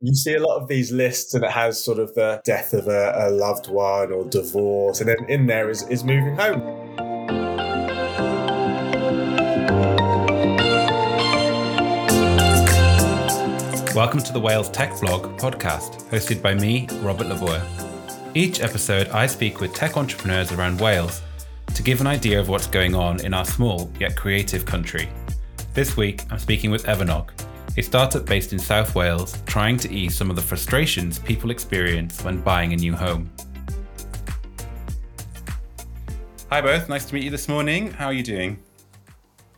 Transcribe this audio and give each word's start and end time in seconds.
you 0.00 0.14
see 0.14 0.34
a 0.34 0.40
lot 0.40 0.60
of 0.60 0.68
these 0.68 0.92
lists 0.92 1.32
and 1.32 1.42
it 1.42 1.50
has 1.50 1.82
sort 1.82 1.98
of 1.98 2.12
the 2.14 2.38
death 2.44 2.74
of 2.74 2.86
a, 2.86 3.12
a 3.16 3.30
loved 3.30 3.68
one 3.68 4.12
or 4.12 4.26
divorce 4.26 5.00
and 5.00 5.08
then 5.08 5.16
in 5.28 5.46
there 5.46 5.70
is, 5.70 5.88
is 5.88 6.04
moving 6.04 6.36
home 6.36 6.60
Welcome 13.94 14.20
to 14.20 14.32
the 14.34 14.40
Wales 14.40 14.68
Tech 14.68 15.00
Blog 15.00 15.38
podcast, 15.38 16.06
hosted 16.10 16.42
by 16.42 16.52
me, 16.52 16.86
Robert 17.00 17.28
Lobue. 17.28 17.62
Each 18.34 18.60
episode, 18.60 19.08
I 19.08 19.26
speak 19.26 19.62
with 19.62 19.72
tech 19.72 19.96
entrepreneurs 19.96 20.52
around 20.52 20.78
Wales 20.78 21.22
to 21.74 21.82
give 21.82 22.02
an 22.02 22.06
idea 22.06 22.38
of 22.38 22.50
what's 22.50 22.66
going 22.66 22.94
on 22.94 23.24
in 23.24 23.32
our 23.32 23.46
small 23.46 23.90
yet 23.98 24.14
creative 24.14 24.66
country. 24.66 25.08
This 25.72 25.96
week, 25.96 26.24
I'm 26.30 26.38
speaking 26.38 26.70
with 26.70 26.84
EverKnock, 26.84 27.30
a 27.76 27.82
startup 27.82 28.24
based 28.24 28.52
in 28.52 28.58
South 28.58 28.94
Wales 28.94 29.42
trying 29.44 29.76
to 29.76 29.92
ease 29.92 30.16
some 30.16 30.30
of 30.30 30.36
the 30.36 30.42
frustrations 30.42 31.18
people 31.18 31.50
experience 31.50 32.22
when 32.24 32.40
buying 32.40 32.72
a 32.72 32.76
new 32.76 32.94
home. 32.94 33.30
Hi, 36.50 36.60
both. 36.60 36.88
Nice 36.88 37.04
to 37.06 37.14
meet 37.14 37.24
you 37.24 37.30
this 37.30 37.48
morning. 37.48 37.90
How 37.90 38.06
are 38.06 38.12
you 38.12 38.22
doing? 38.22 38.62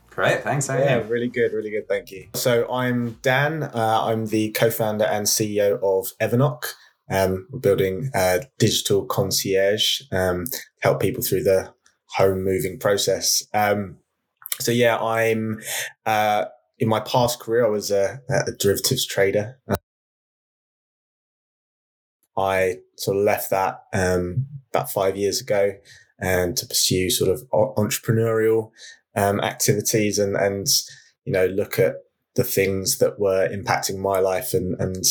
Great, 0.09 0.43
thanks. 0.43 0.67
How 0.67 0.77
yeah, 0.77 0.95
really 1.07 1.29
good, 1.29 1.53
really 1.53 1.71
good. 1.71 1.87
Thank 1.87 2.11
you. 2.11 2.27
So 2.33 2.69
I'm 2.69 3.11
Dan. 3.21 3.63
Uh, 3.63 4.01
I'm 4.03 4.25
the 4.25 4.51
co-founder 4.51 5.05
and 5.05 5.25
CEO 5.25 5.79
of 5.81 6.11
EverKnock. 6.19 6.65
Um, 7.09 7.47
we're 7.51 7.59
building 7.59 8.09
a 8.13 8.41
digital 8.57 9.05
concierge 9.05 10.01
um, 10.11 10.45
to 10.45 10.59
help 10.81 10.99
people 10.99 11.23
through 11.23 11.43
the 11.43 11.73
home 12.17 12.43
moving 12.43 12.79
process. 12.79 13.43
Um, 13.53 13.97
so 14.59 14.71
yeah, 14.71 14.97
I'm 14.97 15.61
uh, 16.05 16.45
in 16.79 16.87
my 16.87 17.01
past 17.01 17.39
career, 17.39 17.65
I 17.65 17.69
was 17.69 17.91
a, 17.91 18.21
a 18.29 18.51
derivatives 18.53 19.05
trader. 19.05 19.59
I 22.37 22.77
sort 22.97 23.17
of 23.17 23.23
left 23.23 23.49
that 23.49 23.83
um, 23.93 24.47
about 24.73 24.89
five 24.89 25.17
years 25.17 25.41
ago 25.41 25.73
and 26.19 26.55
to 26.55 26.65
pursue 26.65 27.09
sort 27.09 27.31
of 27.31 27.43
entrepreneurial 27.51 28.71
um, 29.15 29.41
activities 29.41 30.17
and, 30.19 30.35
and, 30.37 30.67
you 31.25 31.33
know, 31.33 31.47
look 31.47 31.79
at 31.79 31.95
the 32.35 32.43
things 32.45 32.99
that 32.99 33.19
were 33.19 33.49
impacting 33.49 33.97
my 33.97 34.19
life 34.19 34.53
and, 34.53 34.79
and 34.79 35.03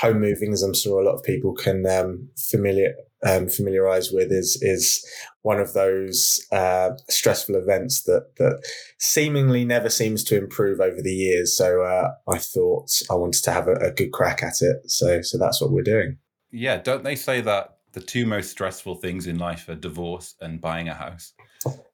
home 0.00 0.20
moving, 0.20 0.52
as 0.54 0.62
I'm 0.62 0.74
sure 0.74 1.02
a 1.02 1.04
lot 1.04 1.14
of 1.14 1.22
people 1.22 1.52
can 1.52 1.86
um, 1.86 2.30
familiar 2.38 2.94
um, 3.26 3.48
familiarize 3.48 4.10
with, 4.10 4.32
is 4.32 4.60
is 4.62 5.06
one 5.42 5.60
of 5.60 5.72
those 5.72 6.44
uh, 6.52 6.90
stressful 7.08 7.56
events 7.56 8.02
that 8.02 8.36
that 8.36 8.62
seemingly 8.98 9.64
never 9.64 9.88
seems 9.88 10.24
to 10.24 10.38
improve 10.38 10.80
over 10.80 11.02
the 11.02 11.14
years. 11.14 11.56
So 11.56 11.82
uh, 11.82 12.12
I 12.28 12.38
thought 12.38 12.90
I 13.10 13.14
wanted 13.14 13.42
to 13.44 13.52
have 13.52 13.68
a, 13.68 13.74
a, 13.74 13.90
good 13.90 14.12
crack 14.12 14.42
at 14.42 14.60
it. 14.60 14.90
So 14.90 15.22
so 15.22 15.38
that's 15.38 15.60
what 15.60 15.70
we're 15.70 15.82
doing. 15.82 16.18
Yeah, 16.50 16.78
don't 16.78 17.04
they 17.04 17.16
say 17.16 17.40
that 17.42 17.76
the 17.92 18.00
two 18.00 18.26
most 18.26 18.50
stressful 18.50 18.96
things 18.96 19.26
in 19.26 19.38
life 19.38 19.68
are 19.68 19.74
divorce 19.74 20.34
and 20.40 20.60
buying 20.60 20.88
a 20.88 20.94
house? 20.94 21.32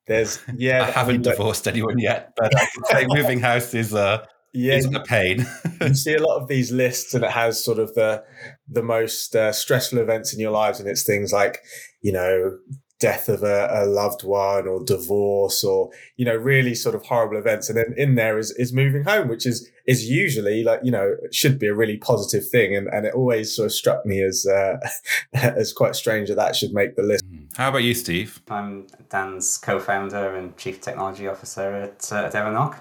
There's 0.06 0.40
yeah. 0.56 0.84
I 0.84 0.90
haven't 0.90 1.14
I 1.14 1.18
mean, 1.18 1.22
divorced 1.22 1.68
anyone 1.68 1.98
yet, 1.98 2.32
but 2.36 2.56
I 2.56 2.66
can 2.66 2.84
say 2.84 3.06
moving 3.08 3.40
house 3.50 3.74
is 3.74 3.92
a 3.92 4.26
yeah, 4.52 4.74
is 4.74 4.86
a 4.86 5.00
pain. 5.00 5.46
you 5.80 5.94
see 5.94 6.14
a 6.14 6.22
lot 6.22 6.40
of 6.40 6.48
these 6.48 6.72
lists, 6.72 7.14
and 7.14 7.24
it 7.24 7.30
has 7.30 7.62
sort 7.62 7.78
of 7.78 7.94
the 7.94 8.24
the 8.68 8.82
most 8.82 9.34
uh, 9.36 9.52
stressful 9.52 9.98
events 9.98 10.32
in 10.32 10.40
your 10.40 10.50
lives, 10.50 10.80
and 10.80 10.88
it's 10.88 11.04
things 11.04 11.32
like 11.32 11.60
you 12.00 12.12
know 12.12 12.58
death 13.00 13.28
of 13.28 13.44
a, 13.44 13.68
a, 13.70 13.86
loved 13.86 14.24
one 14.24 14.66
or 14.66 14.82
divorce 14.84 15.62
or 15.62 15.88
you 16.16 16.24
know 16.24 16.34
really 16.34 16.74
sort 16.74 16.94
of 16.94 17.04
horrible 17.04 17.36
events. 17.36 17.68
And 17.68 17.78
then 17.78 17.94
in 17.96 18.16
there 18.16 18.38
is 18.38 18.50
is 18.52 18.72
moving 18.72 19.04
home 19.04 19.28
which 19.28 19.46
is 19.46 19.70
is 19.86 20.10
usually 20.10 20.64
like 20.64 20.80
you 20.82 20.90
know 20.90 21.14
should 21.30 21.58
be 21.58 21.66
a 21.66 21.74
really 21.74 21.96
positive 21.96 22.48
thing. 22.48 22.74
And 22.74 22.88
and 22.88 23.06
it 23.06 23.14
always 23.14 23.54
sort 23.54 23.66
of 23.66 23.72
struck 23.72 24.04
me 24.04 24.22
as 24.22 24.46
uh, 24.46 24.78
as 25.32 25.72
quite 25.72 25.94
strange 25.94 26.28
that 26.28 26.36
that 26.36 26.56
should 26.56 26.72
make 26.72 26.96
the 26.96 27.02
list. 27.02 27.24
Hmm. 27.24 27.44
how 27.56 27.68
about 27.68 27.84
you 27.84 27.94
steve? 27.94 28.40
I'm 28.48 28.86
dan's 29.10 29.58
co-founder 29.58 30.34
and 30.34 30.56
chief 30.56 30.80
technology 30.80 31.28
officer 31.28 31.72
at, 31.72 32.10
uh, 32.12 32.24
at 32.24 32.32
EverKnock 32.32 32.80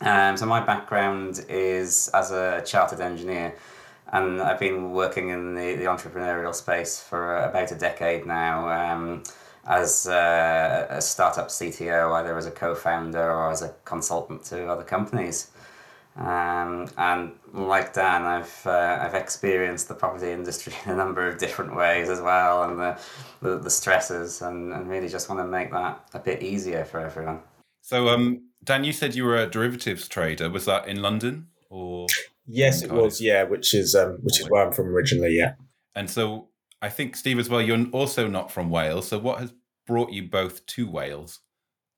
um, 0.00 0.36
so 0.36 0.46
my 0.46 0.60
background 0.60 1.44
is 1.48 2.08
as 2.14 2.30
a 2.30 2.62
chartered 2.66 3.00
engineer, 3.00 3.54
and 4.12 4.40
I've 4.40 4.58
been 4.58 4.92
working 4.92 5.28
in 5.28 5.54
the, 5.54 5.76
the 5.76 5.84
entrepreneurial 5.84 6.54
space 6.54 7.00
for 7.00 7.36
about 7.36 7.70
a 7.72 7.76
decade 7.76 8.26
now. 8.26 8.68
Um, 8.68 9.22
as 9.66 10.06
a, 10.06 10.86
a, 10.90 11.02
startup 11.02 11.48
CTO, 11.48 12.12
either 12.14 12.36
as 12.36 12.46
a 12.46 12.50
co-founder 12.50 13.30
or 13.30 13.50
as 13.50 13.62
a 13.62 13.74
consultant 13.84 14.42
to 14.44 14.66
other 14.66 14.82
companies. 14.82 15.50
Um, 16.16 16.88
and 16.98 17.32
like 17.52 17.92
Dan, 17.92 18.22
I've 18.22 18.62
uh, 18.66 18.98
I've 19.00 19.14
experienced 19.14 19.88
the 19.88 19.94
property 19.94 20.32
industry 20.32 20.74
in 20.84 20.92
a 20.92 20.96
number 20.96 21.26
of 21.28 21.38
different 21.38 21.74
ways 21.76 22.08
as 22.08 22.20
well, 22.20 22.64
and 22.64 22.78
the 22.78 22.98
the, 23.40 23.58
the 23.58 23.70
stresses, 23.70 24.42
and, 24.42 24.72
and 24.72 24.88
really 24.88 25.08
just 25.08 25.28
want 25.28 25.40
to 25.40 25.46
make 25.46 25.70
that 25.70 26.08
a 26.12 26.18
bit 26.18 26.42
easier 26.42 26.84
for 26.84 27.00
everyone. 27.00 27.40
So, 27.82 28.08
um, 28.08 28.49
Dan, 28.62 28.84
you 28.84 28.92
said 28.92 29.14
you 29.14 29.24
were 29.24 29.36
a 29.36 29.46
derivatives 29.46 30.08
trader. 30.08 30.50
Was 30.50 30.66
that 30.66 30.86
in 30.86 31.00
London 31.00 31.48
or? 31.68 32.06
Yes, 32.46 32.82
it 32.82 32.90
was. 32.90 33.20
Yeah, 33.20 33.44
which 33.44 33.74
is 33.74 33.94
um, 33.94 34.18
which 34.22 34.40
is 34.40 34.50
where 34.50 34.66
I'm 34.66 34.72
from 34.72 34.88
originally. 34.88 35.36
Yeah. 35.36 35.54
And 35.94 36.10
so 36.10 36.48
I 36.82 36.88
think 36.88 37.16
Steve 37.16 37.38
as 37.38 37.48
well. 37.48 37.62
You're 37.62 37.86
also 37.92 38.26
not 38.26 38.50
from 38.50 38.70
Wales. 38.70 39.08
So 39.08 39.18
what 39.18 39.40
has 39.40 39.54
brought 39.86 40.10
you 40.10 40.24
both 40.24 40.64
to 40.66 40.88
Wales 40.88 41.40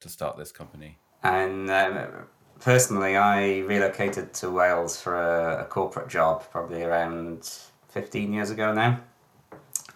to 0.01 0.09
start 0.09 0.37
this 0.37 0.53
company? 0.53 0.99
And 1.23 1.71
um, 1.71 2.27
personally, 2.61 3.17
I 3.17 3.61
relocated 3.61 4.35
to 4.35 4.51
Wales 4.51 5.01
for 5.01 5.17
a, 5.17 5.63
a 5.63 5.65
corporate 5.65 6.09
job 6.09 6.45
probably 6.51 6.83
around 6.83 7.51
15 7.89 8.33
years 8.33 8.51
ago 8.51 8.73
now. 8.73 9.01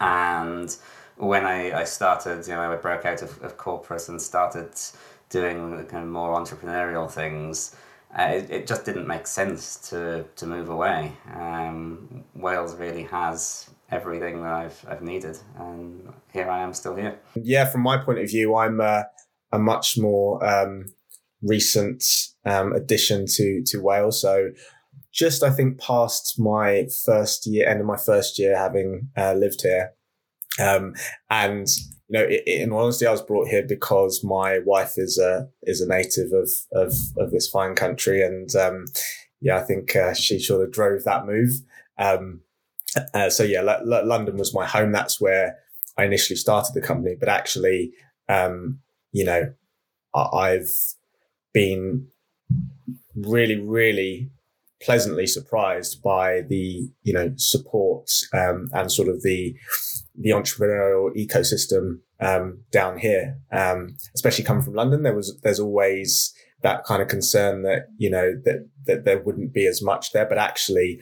And 0.01 0.77
when 1.17 1.45
I, 1.47 1.81
I 1.81 1.85
started, 1.85 2.47
you 2.47 2.55
know, 2.55 2.73
I 2.73 2.77
broke 2.77 3.05
out 3.05 3.23
of, 3.23 3.43
of 3.43 3.57
corporate 3.57 4.09
and 4.09 4.21
started 4.21 4.71
doing 5.29 5.85
kind 5.87 6.05
of 6.05 6.11
more 6.11 6.39
entrepreneurial 6.39 7.11
things, 7.11 7.77
uh, 8.19 8.23
it, 8.23 8.51
it 8.51 8.67
just 8.67 8.85
didn't 8.85 9.07
make 9.07 9.27
sense 9.27 9.77
to, 9.91 10.25
to 10.37 10.47
move 10.47 10.69
away. 10.69 11.13
Um, 11.35 12.25
Wales 12.35 12.75
really 12.77 13.03
has 13.05 13.69
everything 13.91 14.43
that 14.43 14.53
I've, 14.53 14.85
I've 14.89 15.03
needed, 15.03 15.39
and 15.59 16.13
here 16.33 16.51
I 16.51 16.63
am 16.63 16.73
still 16.73 16.97
here. 16.97 17.19
Yeah, 17.35 17.67
from 17.67 17.83
my 17.83 17.99
point 17.99 18.19
of 18.19 18.29
view, 18.29 18.57
I'm 18.57 18.81
a, 18.81 19.07
a 19.53 19.59
much 19.59 19.99
more 19.99 20.45
um, 20.45 20.87
recent 21.43 22.05
um, 22.45 22.73
addition 22.73 23.27
to, 23.27 23.63
to 23.67 23.83
Wales. 23.83 24.21
So 24.21 24.51
just, 25.13 25.43
I 25.43 25.51
think, 25.51 25.81
past 25.81 26.39
my 26.39 26.87
first 27.05 27.47
year, 27.47 27.69
end 27.69 27.81
of 27.81 27.87
my 27.87 27.97
first 27.97 28.39
year 28.39 28.57
having 28.57 29.09
uh, 29.17 29.35
lived 29.35 29.63
here. 29.63 29.93
Um, 30.59 30.95
and 31.31 31.69
you 32.09 32.19
know, 32.19 32.27
in 32.27 32.73
honesty, 32.73 33.07
I 33.07 33.11
was 33.11 33.23
brought 33.23 33.49
here 33.49 33.65
because 33.67 34.23
my 34.23 34.61
wife 34.65 34.95
is 34.97 35.19
a 35.19 35.49
is 35.63 35.81
a 35.81 35.89
native 35.89 36.33
of 36.33 36.51
of, 36.73 36.95
of 37.19 37.31
this 37.31 37.49
fine 37.49 37.75
country, 37.75 38.23
and 38.23 38.55
um, 38.55 38.85
yeah, 39.41 39.57
I 39.59 39.63
think 39.63 39.95
uh, 39.97 40.15
she 40.15 40.39
sort 40.39 40.63
of 40.63 40.73
drove 40.73 41.05
that 41.05 41.27
move. 41.27 41.51
Um, 41.99 42.41
uh, 43.13 43.29
so 43.31 43.43
yeah, 43.43 43.61
L- 43.61 43.93
L- 43.93 44.07
London 44.07 44.37
was 44.37 44.55
my 44.55 44.67
home. 44.67 44.93
That's 44.93 45.21
where 45.21 45.57
I 45.99 46.05
initially 46.05 46.37
started 46.37 46.75
the 46.75 46.81
company, 46.87 47.17
but 47.19 47.29
actually, 47.29 47.93
um, 48.29 48.81
you 49.13 49.25
know, 49.25 49.53
I- 50.15 50.37
I've 50.37 50.71
been 51.53 52.09
really, 53.15 53.59
really 53.59 54.31
pleasantly 54.87 55.27
surprised 55.27 56.01
by 56.01 56.43
the 56.43 56.89
you 57.03 57.13
know 57.13 57.33
support 57.37 58.09
um, 58.33 58.69
and 58.73 58.91
sort 58.91 59.09
of 59.09 59.23
the 59.23 59.55
the 60.15 60.31
entrepreneurial 60.31 61.11
ecosystem 61.17 61.99
um, 62.21 62.63
down 62.71 62.97
here, 62.97 63.37
um, 63.53 63.97
especially 64.15 64.45
coming 64.45 64.63
from 64.63 64.75
London. 64.75 65.03
There 65.03 65.15
was 65.15 65.39
there's 65.43 65.61
always 65.61 66.33
that 66.63 66.85
kind 66.85 67.03
of 67.03 67.09
concern 67.09 67.63
that 67.63 67.89
you 67.99 68.09
know 68.09 68.35
that 68.45 68.69
that 68.87 69.05
there 69.05 69.21
wouldn't 69.21 69.53
be 69.53 69.67
as 69.67 69.83
much 69.83 70.13
there, 70.13 70.25
but 70.25 70.39
actually 70.39 71.01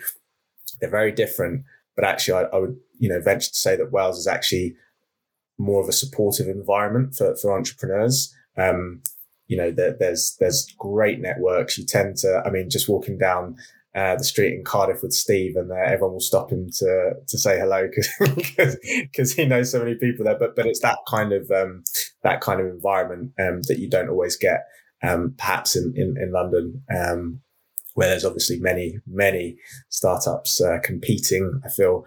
they're 0.81 0.91
very 0.91 1.13
different. 1.13 1.65
But 1.95 2.07
actually, 2.07 2.47
I, 2.47 2.57
I 2.57 2.59
would 2.59 2.77
you 2.99 3.11
know 3.11 3.21
venture 3.21 3.51
to 3.51 3.55
say 3.55 3.77
that 3.77 3.93
Wales 3.93 4.19
is 4.19 4.27
actually 4.27 4.77
more 5.59 5.83
of 5.83 5.89
a 5.91 5.93
supportive 5.93 6.49
environment 6.49 7.15
for 7.15 7.37
for 7.37 7.57
entrepreneurs. 7.57 8.35
Um, 8.57 9.03
you 9.47 9.57
know, 9.57 9.71
there, 9.71 9.97
there's 9.99 10.37
there's 10.41 10.67
great 10.79 11.21
networks. 11.21 11.79
You 11.79 11.85
tend 11.85 12.17
to, 12.19 12.43
I 12.45 12.51
mean, 12.51 12.71
just 12.71 12.89
walking 12.89 13.19
down 13.19 13.57
uh, 13.95 14.17
the 14.17 14.25
street 14.25 14.55
in 14.55 14.65
Cardiff 14.65 15.03
with 15.03 15.13
Steve, 15.13 15.57
and 15.57 15.71
uh, 15.71 15.77
everyone 15.77 16.15
will 16.15 16.21
stop 16.21 16.51
him 16.51 16.69
to 16.79 17.13
to 17.27 17.39
say 17.39 17.59
hello 17.59 17.89
because 18.19 19.33
he 19.37 19.45
knows 19.45 19.71
so 19.71 19.79
many 19.79 19.95
people 19.95 20.25
there. 20.25 20.39
But 20.39 20.57
but 20.57 20.67
it's 20.67 20.81
that 20.81 20.99
kind 21.09 21.33
of 21.33 21.51
um, 21.51 21.85
that 22.23 22.41
kind 22.41 22.61
of 22.61 22.67
environment 22.67 23.33
um, 23.39 23.63
that 23.69 23.79
you 23.79 23.89
don't 23.89 24.09
always 24.09 24.37
get, 24.37 24.65
um, 25.03 25.35
perhaps 25.39 25.77
in 25.77 25.93
in, 25.97 26.17
in 26.21 26.33
London, 26.33 26.83
um, 26.95 27.41
where 27.95 28.09
there's 28.09 28.25
obviously 28.25 28.59
many 28.59 28.99
many 29.07 29.57
startups 29.91 30.61
uh, 30.61 30.79
competing. 30.83 31.61
I 31.65 31.69
feel 31.69 32.05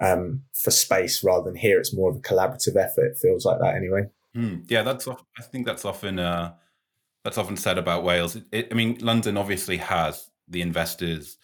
um, 0.00 0.42
for 0.54 0.70
space 0.70 1.22
rather 1.22 1.44
than 1.44 1.56
here. 1.56 1.78
It's 1.78 1.94
more 1.94 2.10
of 2.10 2.16
a 2.16 2.20
collaborative 2.20 2.76
effort. 2.76 3.12
It 3.12 3.18
feels 3.18 3.44
like 3.44 3.60
that 3.60 3.76
anyway. 3.76 4.10
Mm, 4.36 4.64
yeah, 4.68 4.82
that's. 4.82 5.08
I 5.08 5.42
think 5.42 5.66
that's 5.66 5.84
often 5.84 6.18
uh, 6.18 6.52
that's 7.30 7.38
often 7.38 7.56
said 7.56 7.78
about 7.78 8.02
Wales. 8.02 8.36
It, 8.52 8.68
I 8.70 8.74
mean, 8.74 8.98
London 9.00 9.36
obviously 9.36 9.76
has 9.76 10.30
the 10.48 10.62
investors, 10.62 11.38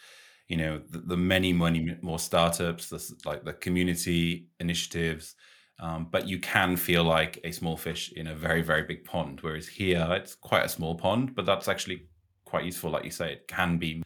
you 0.49 0.57
know 0.57 0.81
the, 0.91 0.99
the 0.99 1.17
many 1.17 1.53
many 1.53 1.97
more 2.03 2.19
startups 2.19 2.89
the, 2.89 3.15
like 3.25 3.45
the 3.45 3.53
community 3.55 4.49
initiatives 4.61 5.35
um, 5.79 6.09
but 6.11 6.27
you 6.27 6.39
can 6.39 6.77
feel 6.77 7.05
like 7.05 7.39
a 7.45 7.53
small 7.53 7.77
fish 7.77 8.13
in 8.13 8.29
a 8.29 8.35
very 8.35 8.63
very 8.63 8.83
big 8.83 9.05
pond 9.05 9.41
whereas 9.43 9.67
here 9.67 10.07
it's 10.11 10.35
quite 10.35 10.65
a 10.65 10.69
small 10.69 10.95
pond 10.95 11.35
but 11.35 11.47
that's 11.47 11.69
actually 11.69 12.07
quite 12.45 12.65
useful 12.65 12.91
like 12.91 13.05
you 13.05 13.11
say 13.11 13.33
it 13.33 13.49
can 13.49 13.77
be 13.77 14.03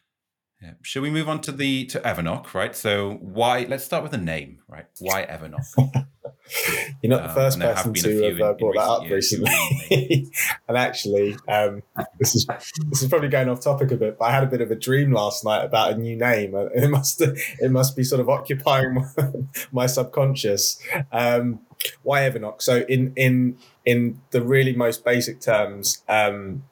yeah. 0.62 0.72
Should 0.82 1.02
we 1.02 1.10
move 1.10 1.28
on 1.28 1.40
to 1.42 1.52
the 1.52 1.86
to 1.86 2.00
EverKnock, 2.00 2.52
right? 2.52 2.76
So 2.76 3.18
why? 3.20 3.66
Let's 3.68 3.84
start 3.84 4.02
with 4.02 4.12
the 4.12 4.18
name, 4.18 4.58
right? 4.68 4.86
Why 4.98 5.24
EverKnock? 5.24 6.06
You're 7.02 7.10
not 7.10 7.22
the 7.22 7.28
um, 7.28 7.34
first 7.34 7.60
person 7.60 7.94
to 7.94 8.22
have 8.24 8.40
uh, 8.40 8.52
brought 8.54 8.74
that 8.74 8.82
up 8.82 9.02
recently. 9.04 10.30
and 10.68 10.76
actually, 10.76 11.36
um, 11.48 11.82
this 12.18 12.34
is 12.34 12.46
this 12.46 13.02
is 13.02 13.08
probably 13.08 13.28
going 13.28 13.48
off 13.48 13.62
topic 13.62 13.90
a 13.92 13.96
bit, 13.96 14.18
but 14.18 14.26
I 14.26 14.32
had 14.32 14.42
a 14.42 14.48
bit 14.48 14.60
of 14.60 14.70
a 14.70 14.74
dream 14.74 15.12
last 15.12 15.44
night 15.44 15.64
about 15.64 15.92
a 15.92 15.96
new 15.96 16.16
name. 16.16 16.54
It 16.54 16.90
must 16.90 17.22
it 17.22 17.70
must 17.70 17.96
be 17.96 18.02
sort 18.02 18.20
of 18.20 18.28
occupying 18.28 18.94
my, 18.94 19.32
my 19.72 19.86
subconscious. 19.86 20.80
Um, 21.12 21.60
why 22.02 22.22
EverKnock? 22.22 22.60
So 22.60 22.84
in 22.88 23.12
in 23.16 23.56
in 23.84 24.20
the 24.30 24.42
really 24.42 24.74
most 24.74 25.04
basic 25.04 25.40
terms, 25.40 26.02
um, 26.08 26.64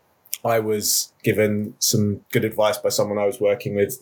I 0.45 0.61
was 0.61 1.13
given 1.23 1.75
some 1.79 2.21
good 2.33 2.45
advice 2.45 2.79
by 2.79 2.91
someone 2.91 3.19
I 3.19 3.27
was 3.27 3.41
working 3.41 3.75
with 3.75 3.99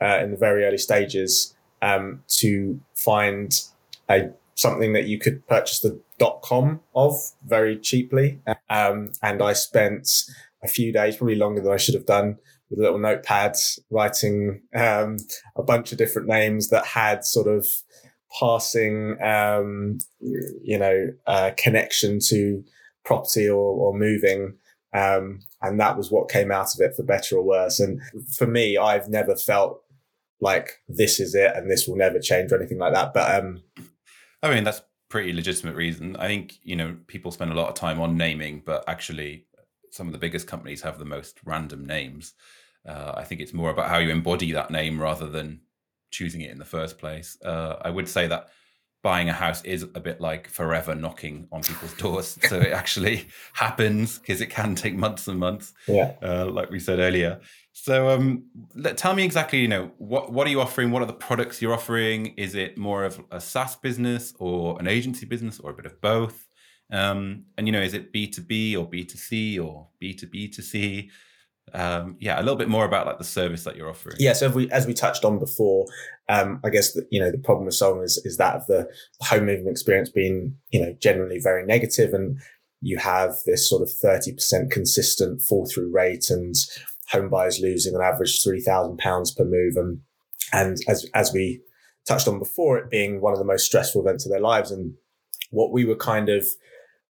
uh, 0.00 0.18
in 0.22 0.30
the 0.30 0.36
very 0.36 0.64
early 0.64 0.78
stages 0.78 1.54
um, 1.82 2.22
to 2.28 2.80
find 2.94 3.60
a 4.08 4.30
something 4.54 4.94
that 4.94 5.04
you 5.04 5.18
could 5.18 5.46
purchase 5.46 5.80
the 5.80 6.00
dot 6.18 6.40
.com 6.42 6.80
of 6.94 7.14
very 7.44 7.76
cheaply. 7.78 8.40
Um, 8.70 9.12
and 9.22 9.42
I 9.42 9.52
spent 9.52 10.08
a 10.64 10.68
few 10.68 10.92
days, 10.92 11.16
probably 11.16 11.34
longer 11.34 11.60
than 11.60 11.72
I 11.72 11.76
should 11.76 11.94
have 11.94 12.06
done, 12.06 12.38
with 12.70 12.78
a 12.78 12.82
little 12.82 12.98
notepad 12.98 13.54
writing 13.90 14.62
um, 14.74 15.18
a 15.56 15.62
bunch 15.62 15.92
of 15.92 15.98
different 15.98 16.26
names 16.26 16.70
that 16.70 16.86
had 16.86 17.24
sort 17.24 17.46
of 17.46 17.66
passing, 18.40 19.22
um, 19.22 19.98
you 20.20 20.78
know, 20.78 21.08
uh, 21.26 21.50
connection 21.58 22.18
to 22.28 22.64
property 23.04 23.48
or, 23.48 23.54
or 23.56 23.96
moving. 23.96 24.54
And 25.66 25.80
that 25.80 25.96
was 25.96 26.10
what 26.10 26.30
came 26.30 26.50
out 26.50 26.74
of 26.74 26.80
it 26.80 26.94
for 26.94 27.02
better 27.02 27.36
or 27.36 27.42
worse. 27.42 27.80
And 27.80 28.00
for 28.36 28.46
me, 28.46 28.76
I've 28.76 29.08
never 29.08 29.36
felt 29.36 29.82
like 30.40 30.82
this 30.88 31.18
is 31.18 31.34
it 31.34 31.52
and 31.54 31.70
this 31.70 31.86
will 31.86 31.96
never 31.96 32.18
change 32.18 32.52
or 32.52 32.56
anything 32.56 32.78
like 32.78 32.94
that. 32.94 33.14
But, 33.14 33.42
um, 33.42 33.62
I 34.42 34.54
mean, 34.54 34.64
that's 34.64 34.82
pretty 35.08 35.32
legitimate 35.32 35.76
reason. 35.76 36.16
I 36.16 36.26
think, 36.26 36.56
you 36.62 36.76
know, 36.76 36.96
people 37.06 37.30
spend 37.30 37.52
a 37.52 37.54
lot 37.54 37.68
of 37.68 37.74
time 37.74 38.00
on 38.00 38.16
naming, 38.16 38.62
but 38.64 38.84
actually 38.86 39.46
some 39.90 40.06
of 40.06 40.12
the 40.12 40.18
biggest 40.18 40.46
companies 40.46 40.82
have 40.82 40.98
the 40.98 41.04
most 41.04 41.38
random 41.44 41.86
names. 41.86 42.34
Uh, 42.86 43.12
I 43.16 43.24
think 43.24 43.40
it's 43.40 43.54
more 43.54 43.70
about 43.70 43.88
how 43.88 43.98
you 43.98 44.10
embody 44.10 44.52
that 44.52 44.70
name 44.70 45.00
rather 45.00 45.28
than 45.28 45.60
choosing 46.10 46.42
it 46.42 46.50
in 46.50 46.58
the 46.58 46.64
first 46.64 46.98
place. 46.98 47.36
Uh, 47.44 47.76
I 47.82 47.90
would 47.90 48.08
say 48.08 48.26
that 48.26 48.48
buying 49.02 49.28
a 49.28 49.32
house 49.32 49.62
is 49.64 49.82
a 49.82 50.00
bit 50.00 50.20
like 50.20 50.48
forever 50.48 50.94
knocking 50.94 51.46
on 51.52 51.62
people's 51.62 51.94
doors. 51.98 52.38
so 52.48 52.58
it 52.58 52.72
actually 52.72 53.28
happens 53.52 54.18
because 54.18 54.40
it 54.40 54.50
can 54.50 54.74
take 54.74 54.94
months 54.94 55.28
and 55.28 55.38
months. 55.38 55.72
Yeah. 55.86 56.14
Uh, 56.22 56.46
like 56.46 56.70
we 56.70 56.80
said 56.80 56.98
earlier. 56.98 57.40
So 57.72 58.08
um, 58.08 58.44
let, 58.74 58.96
tell 58.96 59.14
me 59.14 59.22
exactly, 59.24 59.60
you 59.60 59.68
know, 59.68 59.92
what, 59.98 60.32
what 60.32 60.46
are 60.46 60.50
you 60.50 60.60
offering? 60.60 60.90
What 60.90 61.02
are 61.02 61.06
the 61.06 61.12
products 61.12 61.60
you're 61.60 61.74
offering? 61.74 62.28
Is 62.36 62.54
it 62.54 62.78
more 62.78 63.04
of 63.04 63.22
a 63.30 63.40
SaaS 63.40 63.76
business 63.76 64.32
or 64.38 64.78
an 64.80 64.88
agency 64.88 65.26
business 65.26 65.60
or 65.60 65.70
a 65.70 65.74
bit 65.74 65.86
of 65.86 66.00
both? 66.00 66.46
Um, 66.90 67.44
and, 67.58 67.66
you 67.66 67.72
know, 67.72 67.82
is 67.82 67.94
it 67.94 68.12
B2B 68.12 68.78
or 68.78 68.88
B2C 68.88 69.62
or 69.62 69.88
B2B 70.02 70.54
to 70.54 70.62
C? 70.62 71.10
Um, 71.74 72.16
yeah, 72.20 72.38
a 72.38 72.42
little 72.42 72.56
bit 72.56 72.68
more 72.68 72.84
about 72.84 73.06
like 73.06 73.18
the 73.18 73.24
service 73.24 73.64
that 73.64 73.76
you're 73.76 73.90
offering. 73.90 74.16
Yeah, 74.18 74.32
so 74.34 74.48
we, 74.50 74.70
as 74.70 74.86
we 74.86 74.94
touched 74.94 75.24
on 75.24 75.38
before, 75.38 75.86
um, 76.28 76.60
I 76.64 76.70
guess 76.70 76.96
you 77.10 77.20
know 77.20 77.30
the 77.30 77.38
problem 77.38 77.66
with 77.66 77.74
Solon 77.74 78.04
is, 78.04 78.18
is 78.24 78.36
that 78.36 78.54
of 78.54 78.66
the 78.66 78.88
home 79.20 79.46
moving 79.46 79.68
experience 79.68 80.08
being 80.08 80.56
you 80.70 80.80
know 80.80 80.94
generally 81.00 81.38
very 81.40 81.66
negative, 81.66 82.14
and 82.14 82.38
you 82.80 82.98
have 82.98 83.34
this 83.46 83.68
sort 83.68 83.82
of 83.82 83.90
thirty 83.90 84.32
percent 84.32 84.70
consistent 84.70 85.42
fall 85.42 85.66
through 85.66 85.92
rate, 85.92 86.30
and 86.30 86.54
home 87.10 87.28
buyers 87.28 87.60
losing 87.60 87.94
on 87.94 88.02
average 88.02 88.42
three 88.42 88.60
thousand 88.60 88.98
pounds 88.98 89.32
per 89.32 89.44
move, 89.44 89.76
and 89.76 90.00
and 90.52 90.78
as 90.88 91.06
as 91.14 91.32
we 91.32 91.60
touched 92.06 92.28
on 92.28 92.38
before, 92.38 92.78
it 92.78 92.90
being 92.90 93.20
one 93.20 93.32
of 93.32 93.40
the 93.40 93.44
most 93.44 93.66
stressful 93.66 94.02
events 94.02 94.24
of 94.24 94.30
their 94.30 94.40
lives, 94.40 94.70
and 94.70 94.94
what 95.50 95.72
we 95.72 95.84
were 95.84 95.96
kind 95.96 96.28
of 96.28 96.46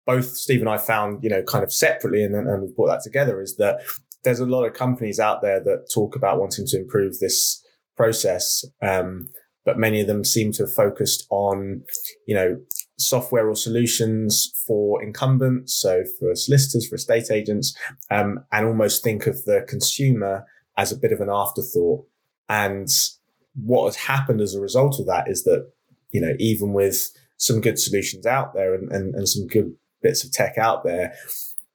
both 0.06 0.36
Steve 0.36 0.60
and 0.60 0.68
I 0.68 0.76
found, 0.76 1.24
you 1.24 1.30
know, 1.30 1.42
kind 1.42 1.64
of 1.64 1.72
separately, 1.72 2.22
and 2.22 2.34
then 2.34 2.46
and 2.46 2.62
we 2.62 2.68
brought 2.68 2.88
that 2.88 3.02
together 3.02 3.40
is 3.40 3.56
that 3.56 3.80
there's 4.24 4.40
a 4.40 4.46
lot 4.46 4.64
of 4.64 4.74
companies 4.74 5.20
out 5.20 5.42
there 5.42 5.60
that 5.60 5.88
talk 5.92 6.16
about 6.16 6.40
wanting 6.40 6.66
to 6.66 6.78
improve 6.78 7.18
this 7.18 7.62
process. 7.96 8.64
Um, 8.82 9.28
but 9.64 9.78
many 9.78 10.00
of 10.00 10.06
them 10.06 10.24
seem 10.24 10.52
to 10.52 10.64
have 10.64 10.72
focused 10.72 11.26
on, 11.30 11.82
you 12.26 12.34
know, 12.34 12.58
software 12.98 13.48
or 13.48 13.56
solutions 13.56 14.52
for 14.66 15.02
incumbents. 15.02 15.74
So 15.74 16.04
for 16.18 16.34
solicitors, 16.34 16.88
for 16.88 16.96
estate 16.96 17.30
agents, 17.30 17.76
um, 18.10 18.44
and 18.52 18.66
almost 18.66 19.02
think 19.02 19.26
of 19.26 19.44
the 19.44 19.64
consumer 19.68 20.44
as 20.76 20.92
a 20.92 20.98
bit 20.98 21.12
of 21.12 21.20
an 21.20 21.30
afterthought. 21.30 22.06
And 22.48 22.88
what 23.54 23.86
has 23.86 23.96
happened 23.96 24.40
as 24.40 24.54
a 24.54 24.60
result 24.60 25.00
of 25.00 25.06
that 25.06 25.28
is 25.28 25.44
that, 25.44 25.70
you 26.10 26.20
know, 26.20 26.34
even 26.38 26.72
with 26.72 27.10
some 27.36 27.60
good 27.60 27.78
solutions 27.78 28.26
out 28.26 28.54
there 28.54 28.74
and, 28.74 28.90
and, 28.92 29.14
and 29.14 29.28
some 29.28 29.46
good 29.46 29.74
bits 30.02 30.24
of 30.24 30.32
tech 30.32 30.58
out 30.58 30.84
there, 30.84 31.14